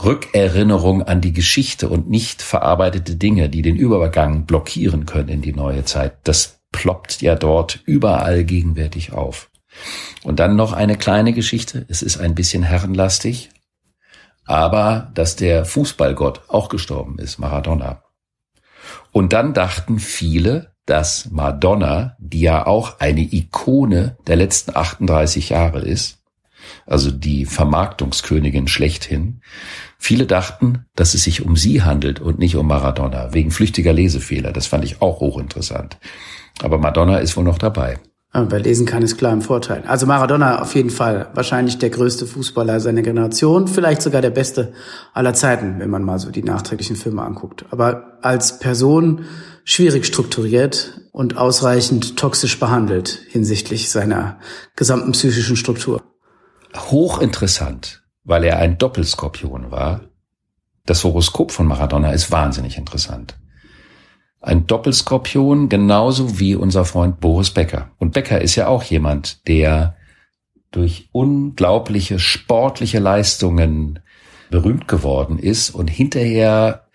Rückerinnerung 0.04 1.02
an 1.02 1.23
die 1.23 1.33
Geschichte 1.33 1.88
und 1.88 2.11
nicht 2.11 2.42
verarbeitete 2.42 3.16
Dinge, 3.16 3.49
die 3.49 3.62
den 3.62 3.76
Übergang 3.76 4.45
blockieren 4.45 5.07
können 5.07 5.30
in 5.30 5.40
die 5.40 5.54
neue 5.54 5.87
Zeit. 5.87 6.19
Das 6.25 6.61
ploppt 6.73 7.23
ja 7.23 7.37
dort 7.37 7.80
überall 7.87 8.45
gegenwärtig 8.45 9.14
auf. 9.14 9.50
Und 10.23 10.41
dann 10.41 10.57
noch 10.57 10.73
eine 10.73 10.97
kleine 10.97 11.33
Geschichte. 11.33 11.87
Es 11.89 12.03
ist 12.03 12.19
ein 12.19 12.35
bisschen 12.35 12.63
herrenlastig, 12.63 13.51
aber 14.45 15.11
dass 15.15 15.37
der 15.37 15.65
Fußballgott 15.65 16.43
auch 16.49 16.69
gestorben 16.69 17.19
ist, 17.19 17.39
Maradona. 17.39 18.03
Und 19.13 19.33
dann 19.33 19.55
dachten 19.55 19.99
viele, 19.99 20.75
dass 20.87 21.31
Madonna, 21.31 22.17
die 22.19 22.41
ja 22.41 22.67
auch 22.67 22.99
eine 23.01 23.21
Ikone 23.21 24.17
der 24.27 24.37
letzten 24.37 24.77
38 24.77 25.51
Jahre 25.51 25.81
ist, 25.81 26.19
also 26.87 27.11
die 27.11 27.47
Vermarktungskönigin 27.47 28.69
schlechthin, 28.69 29.41
viele 29.99 30.27
dachten, 30.27 30.87
dass 30.97 31.15
es 31.15 31.25
sich 31.25 31.43
um 31.43 31.57
sie 31.57 31.83
handelt 31.83 32.21
und 32.21 32.39
nicht 32.39 32.57
um 32.57 32.67
Maradona, 32.67 33.33
wegen 33.33 33.51
flüchtiger 33.51 33.93
Lesefehler. 33.93 34.53
Das 34.53 34.67
fand 34.67 34.85
ich 34.85 35.01
auch 35.01 35.21
hochinteressant. 35.21 35.99
Aber 36.63 36.79
Madonna 36.79 37.19
ist 37.19 37.37
wohl 37.37 37.45
noch 37.45 37.59
dabei. 37.59 37.99
Wer 38.33 38.61
lesen 38.61 38.87
kann, 38.87 39.03
ist 39.03 39.19
klar 39.19 39.33
im 39.33 39.43
Vorteil. 39.43 39.83
Also 39.89 40.07
Maradona 40.07 40.63
auf 40.63 40.77
jeden 40.77 40.91
Fall 40.91 41.31
wahrscheinlich 41.35 41.79
der 41.79 41.91
größte 41.91 42.27
Fußballer 42.27 42.79
seiner 42.79 43.03
Generation, 43.03 43.67
vielleicht 43.67 44.03
sogar 44.03 44.23
der 44.23 44.31
beste 44.31 44.73
aller 45.13 45.35
Zeiten, 45.35 45.81
wenn 45.81 45.91
man 45.91 46.05
mal 46.05 46.21
so 46.21 46.31
die 46.31 46.45
nachträglichen 46.45 46.95
Filme 46.95 47.23
anguckt. 47.23 47.65
Aber 47.71 48.19
als 48.23 48.61
Person 48.61 49.25
schwierig 49.65 50.07
strukturiert 50.07 51.01
und 51.11 51.37
ausreichend 51.37 52.17
toxisch 52.17 52.61
behandelt 52.61 53.21
hinsichtlich 53.31 53.91
seiner 53.91 54.39
gesamten 54.77 55.11
psychischen 55.11 55.57
Struktur. 55.57 56.01
Hochinteressant, 56.77 58.05
weil 58.23 58.45
er 58.45 58.59
ein 58.59 58.79
Doppelskorpion 58.79 59.73
war. 59.73 60.03
Das 60.87 61.03
Horoskop 61.03 61.51
von 61.51 61.67
Maradona 61.67 62.13
ist 62.13 62.31
wahnsinnig 62.31 62.79
interessant 62.79 63.40
ein 64.41 64.67
Doppelskorpion, 64.67 65.69
genauso 65.69 66.39
wie 66.39 66.55
unser 66.55 66.85
Freund 66.85 67.21
Boris 67.21 67.51
Becker. 67.51 67.91
Und 67.99 68.13
Becker 68.13 68.41
ist 68.41 68.57
ja 68.57 68.69
auch 68.69 68.83
jemand, 68.83 69.47
der 69.47 69.97
durch 70.71 71.09
unglaubliche 71.13 72.19
sportliche 72.19 73.01
Leistungen 73.01 73.99
berühmt 74.51 74.89
geworden 74.89 75.39
ist 75.39 75.71
und 75.71 75.89
hinterher 75.89 76.87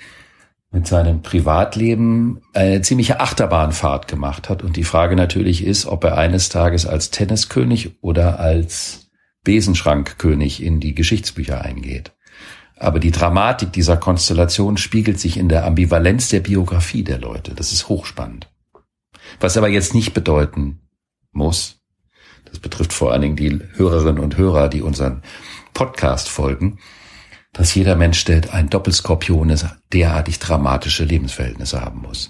mit 0.71 0.87
seinem 0.87 1.21
Privatleben 1.21 2.41
eine 2.53 2.81
ziemliche 2.81 3.19
Achterbahnfahrt 3.19 4.07
gemacht 4.07 4.49
hat. 4.49 4.61
Und 4.63 4.75
die 4.75 4.83
Frage 4.83 5.15
natürlich 5.15 5.63
ist, 5.63 5.85
ob 5.85 6.03
er 6.03 6.17
eines 6.17 6.49
Tages 6.49 6.85
als 6.85 7.11
Tenniskönig 7.11 7.95
oder 8.01 8.39
als 8.39 9.09
Besenschrankkönig 9.43 10.61
in 10.61 10.79
die 10.79 10.95
Geschichtsbücher 10.95 11.61
eingeht. 11.61 12.14
Aber 12.85 12.99
die 12.99 13.09
Dramatik 13.09 13.73
dieser 13.73 13.97
Konstellation 13.97 14.77
spiegelt 14.77 15.19
sich 15.19 15.37
in 15.37 15.49
der 15.49 15.65
Ambivalenz 15.65 16.29
der 16.29 16.41
Biografie 16.41 17.03
der 17.03 17.17
Leute. 17.17 17.55
Das 17.55 17.71
ist 17.71 17.89
hochspannend. 17.89 18.47
Was 19.39 19.57
aber 19.57 19.69
jetzt 19.69 19.95
nicht 19.95 20.13
bedeuten 20.13 20.81
muss, 21.31 21.79
das 22.45 22.59
betrifft 22.59 22.93
vor 22.93 23.11
allen 23.11 23.23
Dingen 23.23 23.35
die 23.37 23.59
Hörerinnen 23.73 24.23
und 24.23 24.37
Hörer, 24.37 24.69
die 24.69 24.83
unseren 24.83 25.23
Podcast 25.73 26.29
folgen, 26.29 26.77
dass 27.53 27.73
jeder 27.73 27.95
Mensch, 27.95 28.23
der 28.23 28.53
ein 28.53 28.69
Doppelskorpion 28.69 29.49
ist, 29.49 29.65
derartig 29.91 30.37
dramatische 30.37 31.05
Lebensverhältnisse 31.05 31.81
haben 31.81 32.01
muss. 32.01 32.29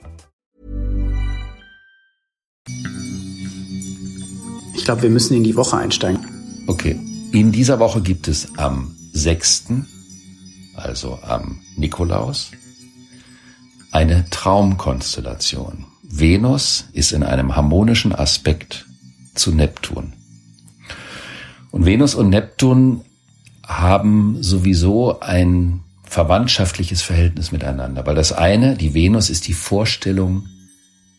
Ich 4.81 4.85
glaube, 4.85 5.03
wir 5.03 5.11
müssen 5.11 5.37
in 5.37 5.43
die 5.43 5.55
Woche 5.55 5.77
einsteigen. 5.77 6.25
Okay. 6.65 6.99
In 7.31 7.51
dieser 7.51 7.77
Woche 7.77 8.01
gibt 8.01 8.27
es 8.27 8.57
am 8.57 8.95
6., 9.13 9.65
also 10.73 11.19
am 11.21 11.59
Nikolaus, 11.77 12.49
eine 13.91 14.25
Traumkonstellation. 14.31 15.85
Venus 16.01 16.85
ist 16.93 17.11
in 17.11 17.21
einem 17.21 17.55
harmonischen 17.55 18.11
Aspekt 18.11 18.87
zu 19.35 19.51
Neptun. 19.51 20.13
Und 21.69 21.85
Venus 21.85 22.15
und 22.15 22.29
Neptun 22.29 23.01
haben 23.63 24.41
sowieso 24.41 25.19
ein 25.19 25.81
verwandtschaftliches 26.01 27.03
Verhältnis 27.03 27.51
miteinander, 27.51 28.07
weil 28.07 28.15
das 28.15 28.33
eine, 28.33 28.75
die 28.75 28.95
Venus, 28.95 29.29
ist 29.29 29.47
die 29.47 29.53
Vorstellung 29.53 30.47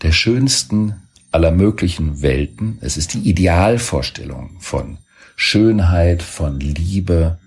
der 0.02 0.11
schönsten 0.11 1.01
aller 1.33 1.51
möglichen 1.51 2.23
Welten. 2.23 2.79
Es 2.81 2.97
ist 2.97 3.15
die 3.15 3.29
Idealvorstellung 3.29 4.57
von 4.61 4.99
Schönheit, 5.37 6.23
von 6.23 6.61
Liebe, 6.61 7.39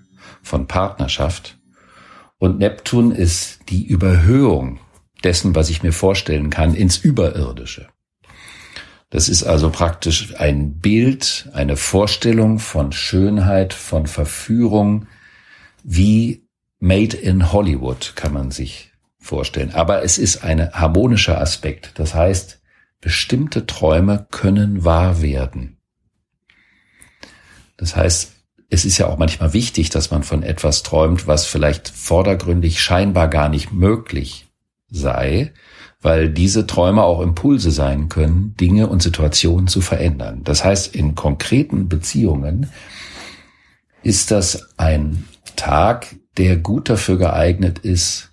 von 0.42 0.66
Partnerschaft. 0.66 1.58
Und 2.38 2.58
Neptun 2.58 3.12
ist 3.12 3.60
die 3.68 3.86
Überhöhung 3.86 4.80
dessen, 5.24 5.54
was 5.54 5.70
ich 5.70 5.82
mir 5.82 5.92
vorstellen 5.92 6.50
kann, 6.50 6.74
ins 6.74 6.98
Überirdische. 6.98 7.88
Das 9.10 9.28
ist 9.28 9.44
also 9.44 9.70
praktisch 9.70 10.34
ein 10.36 10.80
Bild, 10.80 11.48
eine 11.52 11.76
Vorstellung 11.76 12.58
von 12.58 12.92
Schönheit, 12.92 13.72
von 13.72 14.06
Verführung, 14.06 15.06
wie 15.84 16.46
Made 16.80 17.16
in 17.16 17.52
Hollywood 17.52 18.12
kann 18.16 18.32
man 18.32 18.50
sich 18.50 18.92
vorstellen. 19.18 19.72
Aber 19.72 20.02
es 20.02 20.18
ist 20.18 20.42
ein 20.44 20.72
harmonischer 20.72 21.40
Aspekt. 21.40 21.92
Das 21.94 22.14
heißt, 22.14 22.60
bestimmte 23.06 23.66
Träume 23.66 24.26
können 24.32 24.84
wahr 24.84 25.22
werden. 25.22 25.76
Das 27.76 27.94
heißt, 27.94 28.32
es 28.68 28.84
ist 28.84 28.98
ja 28.98 29.06
auch 29.06 29.16
manchmal 29.16 29.52
wichtig, 29.52 29.90
dass 29.90 30.10
man 30.10 30.24
von 30.24 30.42
etwas 30.42 30.82
träumt, 30.82 31.28
was 31.28 31.46
vielleicht 31.46 31.88
vordergründig 31.88 32.80
scheinbar 32.80 33.28
gar 33.28 33.48
nicht 33.48 33.70
möglich 33.70 34.48
sei, 34.90 35.52
weil 36.02 36.30
diese 36.30 36.66
Träume 36.66 37.04
auch 37.04 37.20
Impulse 37.20 37.70
sein 37.70 38.08
können, 38.08 38.56
Dinge 38.56 38.88
und 38.88 39.04
Situationen 39.04 39.68
zu 39.68 39.82
verändern. 39.82 40.40
Das 40.42 40.64
heißt, 40.64 40.92
in 40.92 41.14
konkreten 41.14 41.88
Beziehungen 41.88 42.72
ist 44.02 44.32
das 44.32 44.76
ein 44.78 45.28
Tag, 45.54 46.16
der 46.38 46.56
gut 46.56 46.90
dafür 46.90 47.18
geeignet 47.18 47.78
ist, 47.78 48.32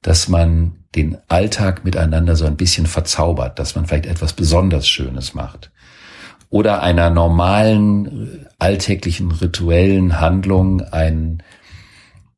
dass 0.00 0.28
man 0.28 0.83
den 0.94 1.18
Alltag 1.28 1.84
miteinander 1.84 2.36
so 2.36 2.46
ein 2.46 2.56
bisschen 2.56 2.86
verzaubert, 2.86 3.58
dass 3.58 3.74
man 3.74 3.86
vielleicht 3.86 4.06
etwas 4.06 4.32
besonders 4.32 4.88
Schönes 4.88 5.34
macht. 5.34 5.70
oder 6.54 6.82
einer 6.82 7.10
normalen 7.10 8.46
alltäglichen 8.60 9.32
rituellen 9.32 10.20
Handlung 10.20 10.82
einen 10.82 11.42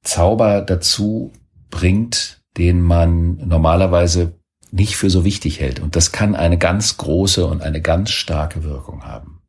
Zauber 0.03 0.63
dazu 0.63 1.35
bringt, 1.69 2.41
den 2.57 2.81
man 2.81 3.37
normalerweise 3.47 4.33
nicht 4.71 4.97
für 4.97 5.11
so 5.11 5.27
wichtig 5.27 5.61
hält. 5.61 5.81
Und 5.81 5.97
das 5.97 6.13
kann 6.13 6.35
eine 6.35 6.57
ganz 6.57 6.97
große 6.97 7.45
und 7.47 7.63
eine 7.63 7.83
ganz 7.83 8.11
starke 8.11 8.65
Wirkung 8.65 9.05
haben. 9.05 9.43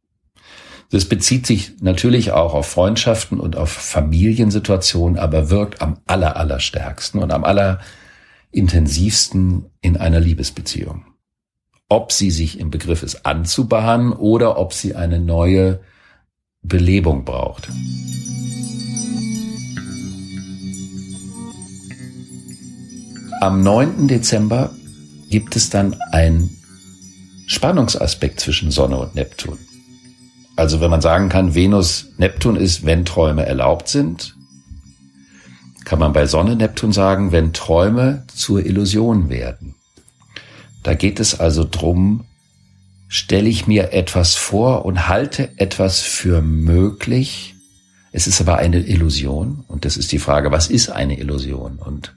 Das 0.90 1.06
bezieht 1.06 1.48
sich 1.48 1.82
natürlich 1.82 2.34
auch 2.34 2.54
auf 2.54 2.68
Freundschaften 2.68 3.40
und 3.40 3.56
auf 3.56 3.70
Familiensituationen, 3.70 5.18
aber 5.18 5.50
wirkt 5.50 5.82
am 5.82 6.00
aller, 6.08 6.36
allerstärksten 6.36 7.22
und 7.22 7.32
am 7.32 7.46
allerintensivsten 8.54 9.66
in 9.82 9.98
einer 9.98 10.20
Liebesbeziehung. 10.20 11.06
Ob 11.90 12.12
sie 12.12 12.32
sich 12.32 12.60
im 12.60 12.70
Begriff 12.70 13.04
ist 13.04 13.26
anzubahnen 13.26 14.12
oder 14.14 14.58
ob 14.58 14.74
sie 14.74 14.96
eine 14.96 15.20
neue 15.20 15.80
Belebung 16.62 17.24
braucht. 17.24 17.70
Am 23.40 23.62
9. 23.62 24.08
Dezember 24.08 24.72
gibt 25.30 25.56
es 25.56 25.70
dann 25.70 25.96
ein 26.12 26.50
Spannungsaspekt 27.46 28.40
zwischen 28.40 28.72
Sonne 28.72 28.98
und 28.98 29.16
Neptun. 29.16 29.60
Also 30.56 30.82
wenn 30.82 30.90
man 30.90 31.02
sagen 31.02 31.30
kann, 31.30 31.54
Venus 31.54 32.08
Neptun 32.18 32.56
ist, 32.56 32.84
wenn 32.86 33.06
Träume 33.06 33.46
erlaubt 33.46 33.88
sind, 33.88 34.37
kann 35.88 36.00
man 36.00 36.12
bei 36.12 36.26
Sonne 36.26 36.58
Neptun 36.58 36.92
sagen, 36.92 37.32
wenn 37.32 37.54
Träume 37.54 38.26
zur 38.36 38.66
Illusion 38.66 39.30
werden. 39.30 39.74
Da 40.84 40.96
geht 40.96 41.22
es 41.22 41.40
also 41.40 41.64
drum, 41.64 42.26
stelle 43.08 43.48
ich 43.48 43.68
mir 43.68 43.94
etwas 43.94 44.36
vor 44.36 44.84
und 44.84 45.08
halte 45.08 45.50
etwas 45.56 46.02
für 46.02 46.42
möglich. 46.42 47.56
Es 48.12 48.28
ist 48.28 48.42
aber 48.42 48.58
eine 48.58 48.80
Illusion 48.80 49.64
und 49.70 49.86
das 49.86 49.96
ist 49.96 50.12
die 50.12 50.20
Frage, 50.20 50.52
was 50.52 50.68
ist 50.68 50.90
eine 50.90 51.18
Illusion? 51.20 51.80
Und 51.80 52.14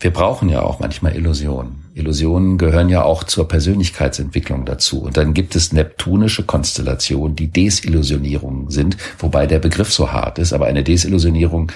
wir 0.00 0.10
brauchen 0.10 0.48
ja 0.48 0.62
auch 0.62 0.80
manchmal 0.80 1.14
Illusionen. 1.16 1.84
Illusionen 1.92 2.56
gehören 2.56 2.88
ja 2.88 3.02
auch 3.02 3.24
zur 3.24 3.46
Persönlichkeitsentwicklung 3.46 4.64
dazu. 4.64 5.02
Und 5.02 5.18
dann 5.18 5.34
gibt 5.34 5.54
es 5.54 5.74
neptunische 5.74 6.44
Konstellationen, 6.44 7.36
die 7.36 7.48
Desillusionierungen 7.48 8.70
sind, 8.70 8.96
wobei 9.18 9.46
der 9.46 9.58
Begriff 9.58 9.92
so 9.92 10.12
hart 10.12 10.38
ist. 10.38 10.54
Aber 10.54 10.64
eine 10.64 10.82
Desillusionierung 10.82 11.70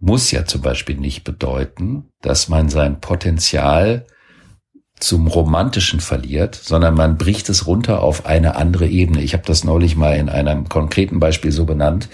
muss 0.00 0.30
ja 0.30 0.44
zum 0.44 0.62
Beispiel 0.62 0.96
nicht 0.96 1.24
bedeuten, 1.24 2.10
dass 2.20 2.48
man 2.48 2.68
sein 2.68 3.00
Potenzial 3.00 4.06
zum 5.00 5.26
Romantischen 5.26 6.00
verliert, 6.00 6.54
sondern 6.54 6.94
man 6.94 7.18
bricht 7.18 7.48
es 7.48 7.66
runter 7.66 8.02
auf 8.02 8.26
eine 8.26 8.56
andere 8.56 8.86
Ebene. 8.86 9.22
Ich 9.22 9.32
habe 9.32 9.44
das 9.44 9.64
neulich 9.64 9.96
mal 9.96 10.16
in 10.16 10.28
einem 10.28 10.68
konkreten 10.68 11.18
Beispiel 11.20 11.52
so 11.52 11.64
benannt 11.64 12.08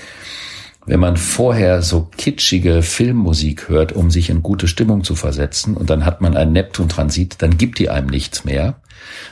wenn 0.87 1.01
man 1.01 1.17
vorher 1.17 1.83
so 1.83 2.09
kitschige 2.17 2.83
Filmmusik 2.83 3.69
hört, 3.69 3.93
um 3.93 4.11
sich 4.11 4.31
in 4.31 4.43
gute 4.43 4.67
Stimmung 4.67 5.05
zu 5.05 5.15
versetzen, 5.15 5.77
und 5.77 5.91
dann 5.91 6.05
hat 6.05 6.21
man 6.21 6.37
einen 6.37 6.53
Neptun-Transit, 6.53 7.37
dann 7.39 7.59
gibt 7.59 7.79
die 7.79 7.91
einem 7.91 8.09
nichts 8.09 8.45
mehr. 8.45 8.81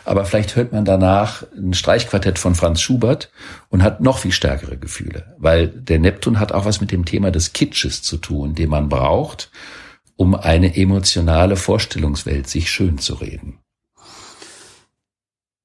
Aber 0.05 0.25
vielleicht 0.25 0.57
hört 0.57 0.73
man 0.73 0.85
danach 0.85 1.45
ein 1.57 1.75
Streichquartett 1.75 2.39
von 2.39 2.55
Franz 2.55 2.81
Schubert 2.81 3.31
und 3.69 3.83
hat 3.83 4.01
noch 4.01 4.19
viel 4.19 4.33
stärkere 4.33 4.77
Gefühle, 4.77 5.35
weil 5.39 5.69
der 5.69 5.99
Neptun 5.99 6.41
hat 6.41 6.53
auch 6.53 6.65
was 6.65 6.81
mit 6.81 6.91
dem 6.91 7.05
Thema 7.05 7.31
des 7.31 7.53
Kitsches 7.53 8.03
zu 8.03 8.17
tun, 8.17 8.55
den 8.55 8.71
man 8.71 8.89
braucht, 8.89 9.51
um 10.17 10.35
eine 10.35 10.77
emotionale 10.77 11.57
Vorstellungswelt 11.57 12.49
sich 12.49 12.71
schön 12.71 12.99
zu 12.99 13.15
reden. 13.15 13.59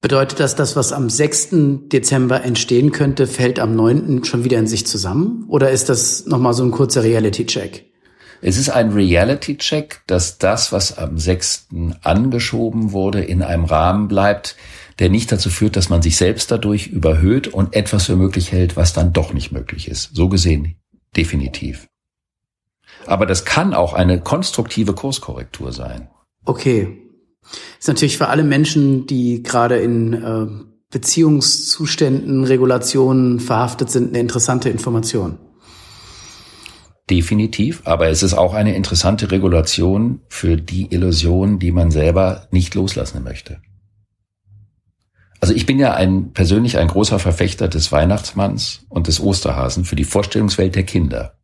Bedeutet 0.04 0.42
das, 0.42 0.56
dass 0.56 0.76
was 0.76 0.92
am 0.92 1.10
6. 1.10 1.50
Dezember 1.88 2.44
entstehen 2.44 2.92
könnte, 2.92 3.26
fällt 3.26 3.58
am 3.58 3.74
9. 3.74 4.26
schon 4.26 4.44
wieder 4.44 4.60
in 4.60 4.68
sich 4.68 4.86
zusammen? 4.86 5.46
Oder 5.48 5.72
ist 5.72 5.88
das 5.88 6.26
nochmal 6.26 6.54
so 6.54 6.64
ein 6.64 6.72
kurzer 6.72 7.04
Reality-Check? 7.04 7.93
Es 8.46 8.58
ist 8.58 8.70
ein 8.70 8.92
Reality-Check, 8.92 10.02
dass 10.06 10.38
das, 10.38 10.74
was 10.74 10.98
am 10.98 11.18
6. 11.18 11.70
angeschoben 12.02 12.92
wurde, 12.92 13.24
in 13.24 13.42
einem 13.42 13.64
Rahmen 13.64 14.10
bleibt, 14.10 14.58
der 15.00 15.10
nicht 15.10 15.32
dazu 15.32 15.50
führt, 15.50 15.78
dass 15.78 15.88
man 15.88 16.02
sich 16.02 16.18
selbst 16.18 16.52
dadurch 16.52 16.88
überhöht 16.88 17.48
und 17.48 17.74
etwas 17.74 18.08
für 18.08 18.18
möglich 18.18 18.52
hält, 18.52 18.76
was 18.76 18.92
dann 18.92 19.14
doch 19.14 19.32
nicht 19.32 19.54
möglich 19.54 19.88
ist. 19.88 20.10
So 20.14 20.28
gesehen 20.28 20.76
definitiv. 21.16 21.88
Aber 23.06 23.26
das 23.26 23.46
kann 23.46 23.74
auch 23.74 23.94
eine 23.94 24.20
konstruktive 24.20 24.94
Kurskorrektur 24.94 25.72
sein. 25.72 26.10
Okay, 26.44 26.98
ist 27.80 27.88
natürlich 27.88 28.18
für 28.18 28.28
alle 28.28 28.44
Menschen, 28.44 29.08
die 29.08 29.42
gerade 29.42 29.78
in 29.78 30.14
äh, 30.14 30.48
Beziehungszuständen, 30.92 32.44
Regulationen 32.44 33.40
verhaftet 33.40 33.90
sind, 33.90 34.10
eine 34.10 34.20
interessante 34.20 34.70
Information. 34.70 35.38
Definitiv, 37.10 37.82
aber 37.84 38.08
es 38.08 38.24
ist 38.24 38.34
auch 38.34 38.54
eine 38.54 38.76
interessante 38.76 39.30
Regulation 39.30 40.22
für 40.30 40.56
die 40.56 40.88
Illusion, 40.94 41.60
die 41.60 41.72
man 41.72 41.92
selber 41.92 42.48
nicht 42.52 42.76
loslassen 42.76 43.24
möchte. 43.24 43.60
Also 45.42 45.54
ich 45.54 45.66
bin 45.66 45.78
ja 45.78 45.94
ein 45.94 46.32
persönlich 46.32 46.78
ein 46.78 46.88
großer 46.88 47.20
Verfechter 47.20 47.68
des 47.68 47.92
Weihnachtsmanns 47.92 48.86
und 48.88 49.08
des 49.08 49.20
Osterhasen 49.20 49.84
für 49.84 49.98
die 49.98 50.06
Vorstellungswelt 50.06 50.76
der 50.76 50.84
Kinder. 50.84 51.36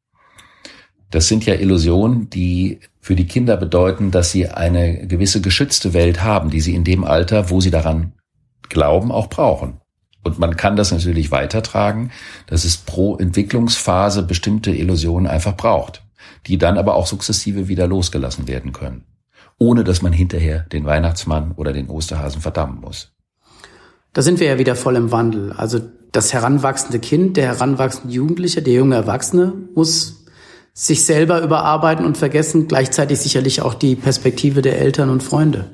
Das 1.11 1.27
sind 1.27 1.45
ja 1.45 1.55
Illusionen, 1.55 2.29
die 2.29 2.79
für 3.01 3.15
die 3.15 3.27
Kinder 3.27 3.57
bedeuten, 3.57 4.11
dass 4.11 4.31
sie 4.31 4.47
eine 4.47 5.05
gewisse 5.07 5.41
geschützte 5.41 5.93
Welt 5.93 6.23
haben, 6.23 6.49
die 6.49 6.61
sie 6.61 6.75
in 6.75 6.85
dem 6.85 7.03
Alter, 7.03 7.49
wo 7.49 7.59
sie 7.59 7.71
daran 7.71 8.13
glauben, 8.69 9.11
auch 9.11 9.27
brauchen. 9.27 9.78
Und 10.29 10.37
man 10.37 10.55
kann 10.55 10.75
das 10.75 10.91
natürlich 10.91 11.31
weitertragen, 11.31 12.11
dass 12.45 12.65
es 12.65 12.77
pro 12.77 13.17
Entwicklungsphase 13.17 14.21
bestimmte 14.21 14.69
Illusionen 14.69 15.25
einfach 15.25 15.57
braucht, 15.57 16.03
die 16.45 16.59
dann 16.59 16.77
aber 16.77 16.93
auch 16.93 17.07
sukzessive 17.07 17.67
wieder 17.67 17.87
losgelassen 17.87 18.47
werden 18.47 18.71
können, 18.71 19.05
ohne 19.57 19.83
dass 19.83 20.03
man 20.03 20.13
hinterher 20.13 20.59
den 20.71 20.85
Weihnachtsmann 20.85 21.53
oder 21.53 21.73
den 21.73 21.89
Osterhasen 21.89 22.41
verdammen 22.41 22.79
muss. 22.79 23.11
Da 24.13 24.21
sind 24.21 24.39
wir 24.39 24.47
ja 24.47 24.59
wieder 24.59 24.75
voll 24.75 24.95
im 24.97 25.11
Wandel. 25.11 25.51
Also 25.53 25.81
das 26.11 26.31
heranwachsende 26.31 26.99
Kind, 26.99 27.35
der 27.35 27.47
heranwachsende 27.47 28.13
Jugendliche, 28.13 28.61
der 28.61 28.73
junge 28.73 28.95
Erwachsene 28.95 29.53
muss 29.73 30.25
sich 30.73 31.05
selber 31.05 31.41
überarbeiten 31.41 32.05
und 32.05 32.17
vergessen 32.17 32.67
gleichzeitig 32.67 33.19
sicherlich 33.19 33.63
auch 33.63 33.73
die 33.73 33.95
Perspektive 33.95 34.61
der 34.61 34.79
Eltern 34.79 35.09
und 35.09 35.23
Freunde. 35.23 35.71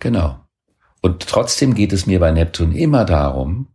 Genau. 0.00 0.38
Und 1.00 1.26
trotzdem 1.26 1.74
geht 1.74 1.92
es 1.92 2.06
mir 2.06 2.20
bei 2.20 2.30
Neptun 2.30 2.72
immer 2.72 3.04
darum, 3.04 3.68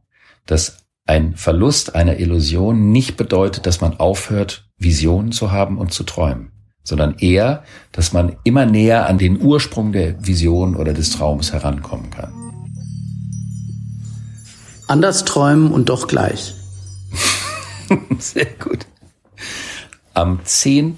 dass 0.46 0.84
ein 1.06 1.36
Verlust 1.36 1.96
einer 1.96 2.20
Illusion 2.20 2.92
nicht 2.92 3.18
bedeutet, 3.18 3.66
dass 3.66 3.82
man 3.82 4.00
aufhört, 4.00 4.70
Visionen 4.78 5.32
zu 5.32 5.52
haben 5.52 5.78
und 5.78 5.94
zu 5.94 6.04
träumen, 6.04 6.52
sondern 6.84 7.18
eher, 7.18 7.64
dass 7.92 8.14
man 8.14 8.38
immer 8.44 8.66
näher 8.66 9.08
an 9.08 9.18
den 9.18 9.42
Ursprung 9.42 9.92
der 9.92 10.26
Vision 10.26 10.76
oder 10.76 10.94
des 10.94 11.12
Traums 11.12 11.52
herankommen 11.52 12.10
kann. 12.10 12.34
Anders 14.88 15.26
träumen 15.26 15.72
und 15.72 15.90
doch 15.90 16.08
gleich. 16.08 16.54
Sehr 18.20 18.46
gut. 18.46 18.86
Am 20.14 20.40
10. 20.44 20.98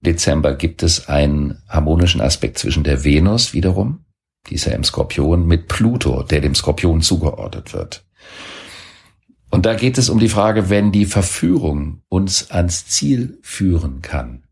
Dezember 0.00 0.54
gibt 0.54 0.82
es 0.82 1.08
einen 1.08 1.62
harmonischen 1.68 2.20
Aspekt 2.20 2.58
zwischen 2.58 2.84
der 2.84 3.04
Venus 3.04 3.54
wiederum, 3.54 4.03
die 4.48 4.54
ist 4.54 4.66
ja 4.66 4.72
im 4.72 4.84
Skorpion, 4.84 5.46
mit 5.46 5.68
Pluto, 5.68 6.22
der 6.22 6.40
dem 6.40 6.54
Skorpion 6.54 7.00
zugeordnet 7.00 7.72
wird. 7.72 8.04
Und 9.50 9.66
da 9.66 9.74
geht 9.74 9.98
es 9.98 10.08
um 10.08 10.18
die 10.18 10.28
Frage, 10.28 10.68
wenn 10.68 10.90
die 10.90 11.06
Verführung 11.06 12.02
uns 12.08 12.50
ans 12.50 12.86
Ziel 12.86 13.38
führen 13.42 14.02
kann, 14.02 14.42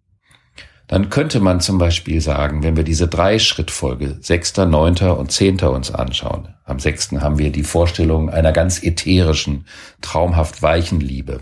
dann 0.92 1.09
könnte 1.09 1.40
man 1.40 1.61
zum 1.61 1.78
Beispiel 1.78 2.20
sagen, 2.20 2.62
wenn 2.62 2.76
wir 2.76 2.85
diese 2.85 3.09
drei 3.09 3.38
Schrittfolge, 3.38 4.18
sechster, 4.20 4.66
neunter 4.66 5.18
und 5.18 5.33
zehnter 5.33 5.72
uns 5.72 5.90
anschauen. 5.90 6.55
Am 6.64 6.78
sechsten 6.78 7.22
haben 7.22 7.38
wir 7.38 7.50
die 7.50 7.64
Vorstellung 7.64 8.28
einer 8.28 8.52
ganz 8.52 8.83
ätherischen, 8.83 9.66
traumhaft 10.02 10.61
weichen 10.61 11.00
Liebe. 11.00 11.40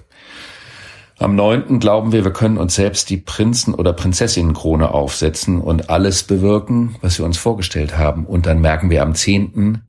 Am 1.20 1.34
neunten 1.34 1.80
glauben 1.80 2.12
wir, 2.12 2.24
wir 2.24 2.32
können 2.32 2.56
uns 2.56 2.74
selbst 2.74 3.10
die 3.10 3.18
Prinzen- 3.18 3.74
oder 3.74 3.92
Prinzessinnenkrone 3.92 4.94
aufsetzen 4.94 5.60
und 5.60 5.90
alles 5.90 6.22
bewirken, 6.22 6.96
was 7.02 7.18
wir 7.18 7.26
uns 7.26 7.36
vorgestellt 7.36 7.98
haben. 7.98 8.24
Und 8.24 8.46
dann 8.46 8.62
merken 8.62 8.88
wir 8.88 9.02
am 9.02 9.14
zehnten, 9.14 9.82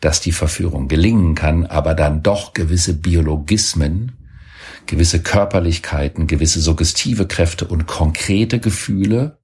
dass 0.00 0.20
die 0.20 0.32
Verführung 0.32 0.88
gelingen 0.88 1.36
kann, 1.36 1.64
aber 1.64 1.94
dann 1.94 2.24
doch 2.24 2.54
gewisse 2.54 2.94
Biologismen, 2.94 4.18
gewisse 4.86 5.22
Körperlichkeiten, 5.22 6.26
gewisse 6.26 6.60
suggestive 6.60 7.28
Kräfte 7.28 7.68
und 7.68 7.86
konkrete 7.86 8.58
Gefühle 8.58 9.38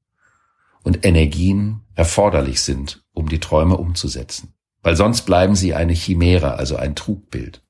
und 0.83 1.07
Energien 1.07 1.83
erforderlich 1.95 2.61
sind, 2.61 3.05
um 3.13 3.29
die 3.29 3.39
Träume 3.39 3.77
umzusetzen. 3.77 4.55
Weil 4.83 4.97
sonst 4.97 5.23
bleiben 5.23 5.55
sie 5.55 5.75
eine 5.75 5.93
Chimäre, 5.93 6.55
also 6.59 6.75
ein 6.75 6.97
Trugbild. 6.97 7.64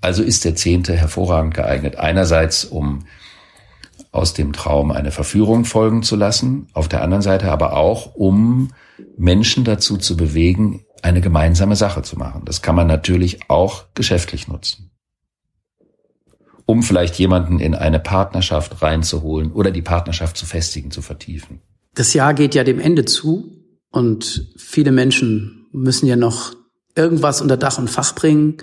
Also 0.00 0.22
ist 0.22 0.44
der 0.44 0.54
Zehnte 0.54 0.94
hervorragend 0.94 1.54
geeignet. 1.54 1.96
Einerseits, 1.96 2.64
um 2.64 3.04
aus 4.12 4.34
dem 4.34 4.52
Traum 4.52 4.90
eine 4.90 5.10
Verführung 5.10 5.64
folgen 5.64 6.02
zu 6.02 6.16
lassen, 6.16 6.68
auf 6.72 6.88
der 6.88 7.02
anderen 7.02 7.22
Seite 7.22 7.50
aber 7.50 7.76
auch, 7.76 8.14
um 8.14 8.72
Menschen 9.16 9.64
dazu 9.64 9.96
zu 9.96 10.16
bewegen, 10.16 10.84
eine 11.02 11.20
gemeinsame 11.20 11.76
Sache 11.76 12.02
zu 12.02 12.16
machen. 12.16 12.42
Das 12.44 12.62
kann 12.62 12.74
man 12.74 12.86
natürlich 12.86 13.48
auch 13.48 13.84
geschäftlich 13.94 14.48
nutzen. 14.48 14.90
Um 16.66 16.82
vielleicht 16.82 17.16
jemanden 17.16 17.60
in 17.60 17.74
eine 17.74 18.00
Partnerschaft 18.00 18.82
reinzuholen 18.82 19.52
oder 19.52 19.70
die 19.70 19.82
Partnerschaft 19.82 20.36
zu 20.36 20.46
festigen, 20.46 20.90
zu 20.90 21.02
vertiefen. 21.02 21.60
Das 21.94 22.14
Jahr 22.14 22.34
geht 22.34 22.54
ja 22.54 22.64
dem 22.64 22.78
Ende 22.78 23.04
zu 23.04 23.52
und 23.90 24.52
viele 24.56 24.92
Menschen 24.92 25.66
müssen 25.72 26.06
ja 26.06 26.16
noch 26.16 26.54
irgendwas 26.94 27.40
unter 27.40 27.56
Dach 27.56 27.78
und 27.78 27.88
Fach 27.88 28.14
bringen. 28.14 28.58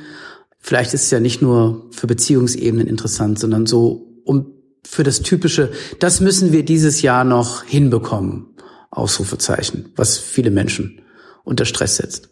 Vielleicht 0.65 0.95
ist 0.95 1.03
es 1.03 1.11
ja 1.11 1.19
nicht 1.19 1.43
nur 1.43 1.85
für 1.91 2.07
Beziehungsebenen 2.07 2.87
interessant, 2.87 3.37
sondern 3.37 3.67
so 3.67 4.07
um 4.25 4.47
für 4.83 5.03
das 5.03 5.21
typische, 5.21 5.71
das 5.99 6.21
müssen 6.21 6.51
wir 6.51 6.65
dieses 6.65 7.03
Jahr 7.03 7.23
noch 7.23 7.63
hinbekommen. 7.65 8.47
Ausrufezeichen, 8.89 9.91
was 9.95 10.17
viele 10.17 10.49
Menschen 10.49 11.01
unter 11.43 11.65
Stress 11.65 11.97
setzt. 11.97 12.29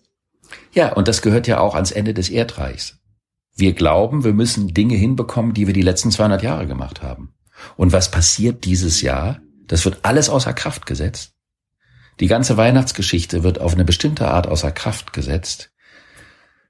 Ja, 0.72 0.94
und 0.94 1.08
das 1.08 1.22
gehört 1.22 1.46
ja 1.46 1.60
auch 1.60 1.76
ans 1.76 1.92
Ende 1.92 2.16
des 2.16 2.30
Erdreichs. 2.30 2.98
Wir 3.56 3.74
glauben, 3.74 4.24
wir 4.24 4.34
müssen 4.34 4.74
Dinge 4.74 4.96
hinbekommen, 4.96 5.54
die 5.54 5.68
wir 5.68 5.74
die 5.76 5.84
letzten 5.84 6.10
200 6.10 6.42
Jahre 6.42 6.66
gemacht 6.66 7.04
haben. 7.04 7.36
Und 7.78 7.94
was 7.94 8.10
passiert 8.10 8.66
dieses 8.66 9.04
Jahr? 9.04 9.42
Das 9.68 9.86
wird 9.86 10.00
alles 10.02 10.30
außer 10.30 10.54
Kraft 10.54 10.88
gesetzt. 10.88 11.34
Die 12.20 12.28
ganze 12.28 12.58
Weihnachtsgeschichte 12.58 13.44
wird 13.44 13.62
auf 13.62 13.76
eine 13.76 13.86
bestimmte 13.86 14.28
Art 14.28 14.48
außer 14.48 14.72
Kraft 14.72 15.14
gesetzt. 15.14 15.70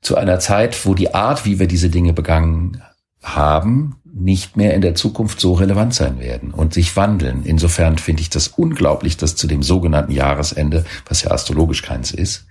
Zu 0.04 0.16
einer 0.18 0.40
Zeit, 0.40 0.86
wo 0.86 0.94
die 0.94 1.14
Art, 1.14 1.46
wie 1.46 1.60
wir 1.60 1.68
diese 1.68 1.90
Dinge 1.90 2.14
begangen 2.14 2.82
haben, 3.22 3.96
nicht 4.14 4.58
mehr 4.58 4.76
in 4.76 4.82
der 4.82 4.96
Zukunft 4.96 5.40
so 5.40 5.54
relevant 5.54 5.94
sein 5.94 6.20
werden 6.20 6.52
und 6.52 6.74
sich 6.74 6.96
wandeln. 6.96 7.44
Insofern 7.46 7.98
finde 7.98 8.22
ich 8.22 8.30
das 8.30 8.50
unglaublich, 8.50 9.18
dass 9.18 9.36
zu 9.36 9.48
dem 9.48 9.64
sogenannten 9.64 10.12
Jahresende, 10.12 10.86
was 11.08 11.24
ja 11.24 11.32
astrologisch 11.32 11.82
keins 11.82 12.12
ist, 12.12 12.46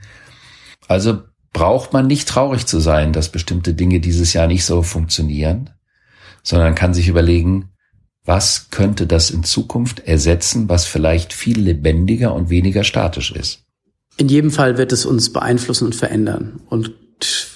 also 0.88 1.22
braucht 1.52 1.92
man 1.92 2.06
nicht 2.06 2.28
traurig 2.28 2.66
zu 2.66 2.80
sein, 2.80 3.12
dass 3.12 3.28
bestimmte 3.28 3.74
Dinge 3.74 4.00
dieses 4.00 4.32
Jahr 4.32 4.46
nicht 4.46 4.64
so 4.64 4.82
funktionieren, 4.82 5.70
sondern 6.42 6.74
kann 6.74 6.94
sich 6.94 7.08
überlegen, 7.08 7.68
was 8.24 8.68
könnte 8.70 9.06
das 9.06 9.30
in 9.30 9.44
Zukunft 9.44 10.00
ersetzen, 10.00 10.68
was 10.68 10.86
vielleicht 10.86 11.32
viel 11.32 11.60
lebendiger 11.60 12.34
und 12.34 12.50
weniger 12.50 12.84
statisch 12.84 13.32
ist. 13.32 13.64
In 14.16 14.28
jedem 14.28 14.50
Fall 14.50 14.78
wird 14.78 14.92
es 14.92 15.04
uns 15.04 15.32
beeinflussen 15.32 15.86
und 15.86 15.94
verändern. 15.94 16.60
Und 16.68 16.92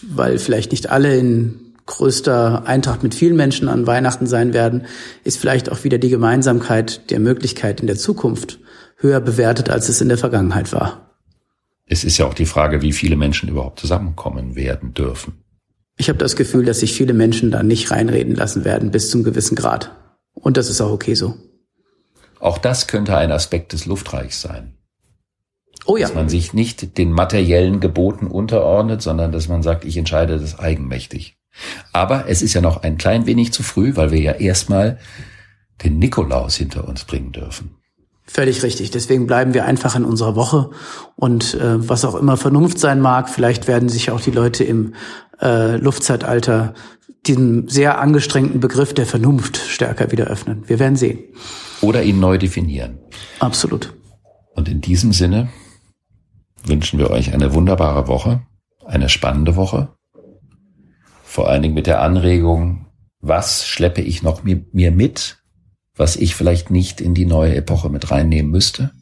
weil 0.02 0.38
vielleicht 0.38 0.72
nicht 0.72 0.90
alle 0.90 1.16
in 1.16 1.74
größter 1.86 2.66
Eintracht 2.66 3.02
mit 3.02 3.14
vielen 3.14 3.36
Menschen 3.36 3.68
an 3.68 3.86
Weihnachten 3.86 4.26
sein 4.26 4.52
werden, 4.52 4.86
ist 5.24 5.38
vielleicht 5.38 5.70
auch 5.70 5.84
wieder 5.84 5.98
die 5.98 6.10
Gemeinsamkeit 6.10 7.10
der 7.10 7.20
Möglichkeit 7.20 7.80
in 7.80 7.86
der 7.86 7.96
Zukunft 7.96 8.58
höher 8.96 9.20
bewertet, 9.20 9.70
als 9.70 9.88
es 9.88 10.00
in 10.00 10.08
der 10.08 10.18
Vergangenheit 10.18 10.72
war. 10.72 11.16
Es 11.86 12.02
ist 12.02 12.18
ja 12.18 12.26
auch 12.26 12.34
die 12.34 12.46
Frage, 12.46 12.82
wie 12.82 12.92
viele 12.92 13.16
Menschen 13.16 13.48
überhaupt 13.48 13.78
zusammenkommen 13.78 14.56
werden 14.56 14.94
dürfen. 14.94 15.44
Ich 15.96 16.08
habe 16.08 16.18
das 16.18 16.36
Gefühl, 16.36 16.64
dass 16.64 16.80
sich 16.80 16.92
viele 16.92 17.14
Menschen 17.14 17.50
da 17.50 17.62
nicht 17.62 17.90
reinreden 17.90 18.34
lassen 18.34 18.64
werden 18.64 18.90
bis 18.90 19.10
zum 19.10 19.22
gewissen 19.22 19.54
Grad. 19.54 19.92
Und 20.34 20.56
das 20.56 20.68
ist 20.68 20.80
auch 20.80 20.90
okay 20.90 21.14
so. 21.14 21.36
Auch 22.40 22.58
das 22.58 22.86
könnte 22.86 23.16
ein 23.16 23.32
Aspekt 23.32 23.72
des 23.72 23.86
Luftreichs 23.86 24.42
sein. 24.42 24.75
Oh 25.86 25.96
ja. 25.96 26.06
Dass 26.06 26.14
man 26.14 26.28
sich 26.28 26.52
nicht 26.52 26.98
den 26.98 27.12
materiellen 27.12 27.80
Geboten 27.80 28.26
unterordnet, 28.26 29.02
sondern 29.02 29.32
dass 29.32 29.48
man 29.48 29.62
sagt, 29.62 29.84
ich 29.84 29.96
entscheide 29.96 30.38
das 30.38 30.58
eigenmächtig. 30.58 31.36
Aber 31.92 32.28
es 32.28 32.42
ist 32.42 32.54
ja 32.54 32.60
noch 32.60 32.82
ein 32.82 32.98
klein 32.98 33.26
wenig 33.26 33.52
zu 33.52 33.62
früh, 33.62 33.96
weil 33.96 34.10
wir 34.10 34.20
ja 34.20 34.32
erstmal 34.32 34.98
den 35.84 35.98
Nikolaus 35.98 36.56
hinter 36.56 36.88
uns 36.88 37.04
bringen 37.04 37.32
dürfen. 37.32 37.76
Völlig 38.24 38.62
richtig. 38.64 38.90
Deswegen 38.90 39.26
bleiben 39.26 39.54
wir 39.54 39.64
einfach 39.64 39.94
in 39.94 40.04
unserer 40.04 40.34
Woche 40.34 40.70
und 41.14 41.54
äh, 41.54 41.88
was 41.88 42.04
auch 42.04 42.16
immer 42.16 42.36
Vernunft 42.36 42.78
sein 42.78 43.00
mag, 43.00 43.28
vielleicht 43.28 43.68
werden 43.68 43.88
sich 43.88 44.10
auch 44.10 44.20
die 44.20 44.32
Leute 44.32 44.64
im 44.64 44.94
äh, 45.40 45.76
Luftzeitalter 45.76 46.74
diesen 47.26 47.68
sehr 47.68 48.00
angestrengten 48.00 48.60
Begriff 48.60 48.94
der 48.94 49.06
Vernunft 49.06 49.56
stärker 49.56 50.10
wieder 50.10 50.26
öffnen. 50.26 50.64
Wir 50.66 50.78
werden 50.78 50.96
sehen. 50.96 51.20
Oder 51.80 52.02
ihn 52.02 52.18
neu 52.18 52.38
definieren. 52.38 52.98
Absolut. 53.38 53.94
Und 54.54 54.68
in 54.68 54.80
diesem 54.80 55.12
Sinne 55.12 55.48
wünschen 56.66 56.98
wir 56.98 57.10
euch 57.10 57.32
eine 57.32 57.54
wunderbare 57.54 58.08
Woche, 58.08 58.42
eine 58.84 59.08
spannende 59.08 59.56
Woche 59.56 59.96
vor 61.36 61.50
allen 61.50 61.60
Dingen 61.60 61.74
mit 61.74 61.86
der 61.86 62.00
Anregung, 62.00 62.86
was 63.20 63.66
schleppe 63.66 64.00
ich 64.00 64.22
noch 64.22 64.42
mir, 64.42 64.90
mit, 64.90 65.36
was 65.94 66.16
ich 66.16 66.34
vielleicht 66.34 66.70
nicht 66.70 67.02
in 67.02 67.12
die 67.12 67.26
neue 67.26 67.54
Epoche 67.54 67.90
mit 67.90 68.10
reinnehmen 68.10 68.50
müsste? 68.50 68.92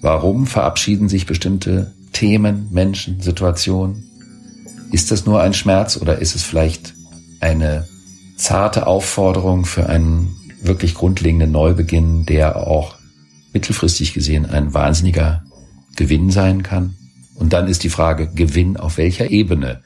Warum 0.00 0.46
verabschieden 0.46 1.08
sich 1.08 1.26
bestimmte 1.26 1.92
Themen, 2.12 2.68
Menschen, 2.70 3.20
Situationen? 3.20 4.04
Ist 4.92 5.10
das 5.10 5.26
nur 5.26 5.42
ein 5.42 5.52
Schmerz 5.52 5.96
oder 5.96 6.20
ist 6.20 6.36
es 6.36 6.44
vielleicht 6.44 6.94
eine 7.40 7.88
zarte 8.36 8.86
Aufforderung 8.86 9.64
für 9.64 9.88
einen 9.88 10.28
wirklich 10.62 10.94
grundlegenden 10.94 11.50
Neubeginn, 11.50 12.24
der 12.24 12.68
auch 12.68 12.94
mittelfristig 13.52 14.14
gesehen 14.14 14.46
ein 14.46 14.74
wahnsinniger 14.74 15.42
Gewinn 15.96 16.30
sein 16.30 16.62
kann? 16.62 16.94
Und 17.34 17.52
dann 17.52 17.68
ist 17.68 17.82
die 17.84 17.90
Frage, 17.90 18.28
Gewinn 18.28 18.76
auf 18.76 18.98
welcher 18.98 19.30
Ebene? 19.30 19.80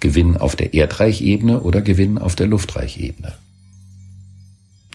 Gewinn 0.00 0.36
auf 0.36 0.54
der 0.54 0.74
Erdreichebene 0.74 1.60
oder 1.60 1.80
Gewinn 1.80 2.18
auf 2.18 2.34
der 2.34 2.46
Luftreichebene. 2.46 3.32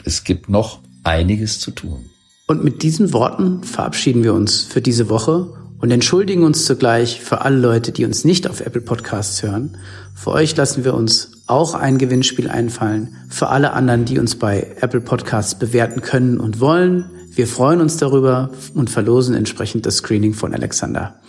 Es 0.03 0.23
gibt 0.23 0.49
noch 0.49 0.79
einiges 1.03 1.59
zu 1.59 1.71
tun. 1.71 2.05
Und 2.47 2.63
mit 2.63 2.83
diesen 2.83 3.13
Worten 3.13 3.63
verabschieden 3.63 4.23
wir 4.23 4.33
uns 4.33 4.63
für 4.63 4.81
diese 4.81 5.09
Woche 5.09 5.53
und 5.79 5.91
entschuldigen 5.91 6.43
uns 6.43 6.65
zugleich 6.65 7.21
für 7.21 7.41
alle 7.41 7.57
Leute, 7.57 7.91
die 7.91 8.05
uns 8.05 8.25
nicht 8.25 8.47
auf 8.49 8.59
Apple 8.59 8.81
Podcasts 8.81 9.41
hören. 9.43 9.77
Für 10.13 10.31
euch 10.31 10.55
lassen 10.55 10.83
wir 10.83 10.93
uns 10.93 11.31
auch 11.47 11.73
ein 11.73 11.97
Gewinnspiel 11.97 12.49
einfallen. 12.49 13.15
Für 13.29 13.47
alle 13.49 13.73
anderen, 13.73 14.05
die 14.05 14.19
uns 14.19 14.35
bei 14.35 14.75
Apple 14.81 15.01
Podcasts 15.01 15.57
bewerten 15.57 16.01
können 16.01 16.39
und 16.39 16.59
wollen. 16.59 17.05
Wir 17.31 17.47
freuen 17.47 17.79
uns 17.79 17.97
darüber 17.97 18.51
und 18.73 18.89
verlosen 18.89 19.35
entsprechend 19.35 19.85
das 19.85 19.97
Screening 19.97 20.33
von 20.33 20.53
Alexander. 20.53 21.21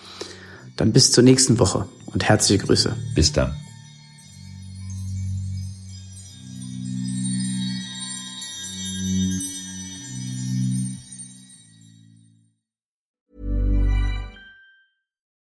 Dann 0.76 0.92
bis 0.92 1.12
zur 1.12 1.22
nächsten 1.22 1.58
Woche 1.58 1.86
und 2.12 2.24
herzliche 2.24 2.64
Grüße. 2.64 2.96
Bis 3.14 3.32
dann. 3.32 3.54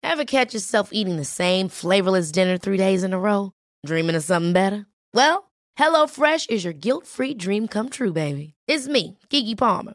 Ever 0.02 0.24
catch 0.24 0.54
yourself 0.54 0.90
eating 0.92 1.16
the 1.16 1.24
same 1.24 1.68
flavorless 1.68 2.30
dinner 2.30 2.56
three 2.56 2.78
days 2.78 3.02
in 3.02 3.12
a 3.12 3.18
row? 3.18 3.50
Dreaming 3.84 4.14
of 4.14 4.22
something 4.22 4.52
better? 4.52 4.86
Well, 5.12 5.50
HelloFresh 5.76 6.50
is 6.50 6.64
your 6.64 6.72
guilt-free 6.72 7.34
dream 7.34 7.66
come 7.66 7.90
true, 7.90 8.12
baby. 8.12 8.54
It's 8.68 8.86
me, 8.86 9.18
Kiki 9.28 9.56
Palmer. 9.56 9.94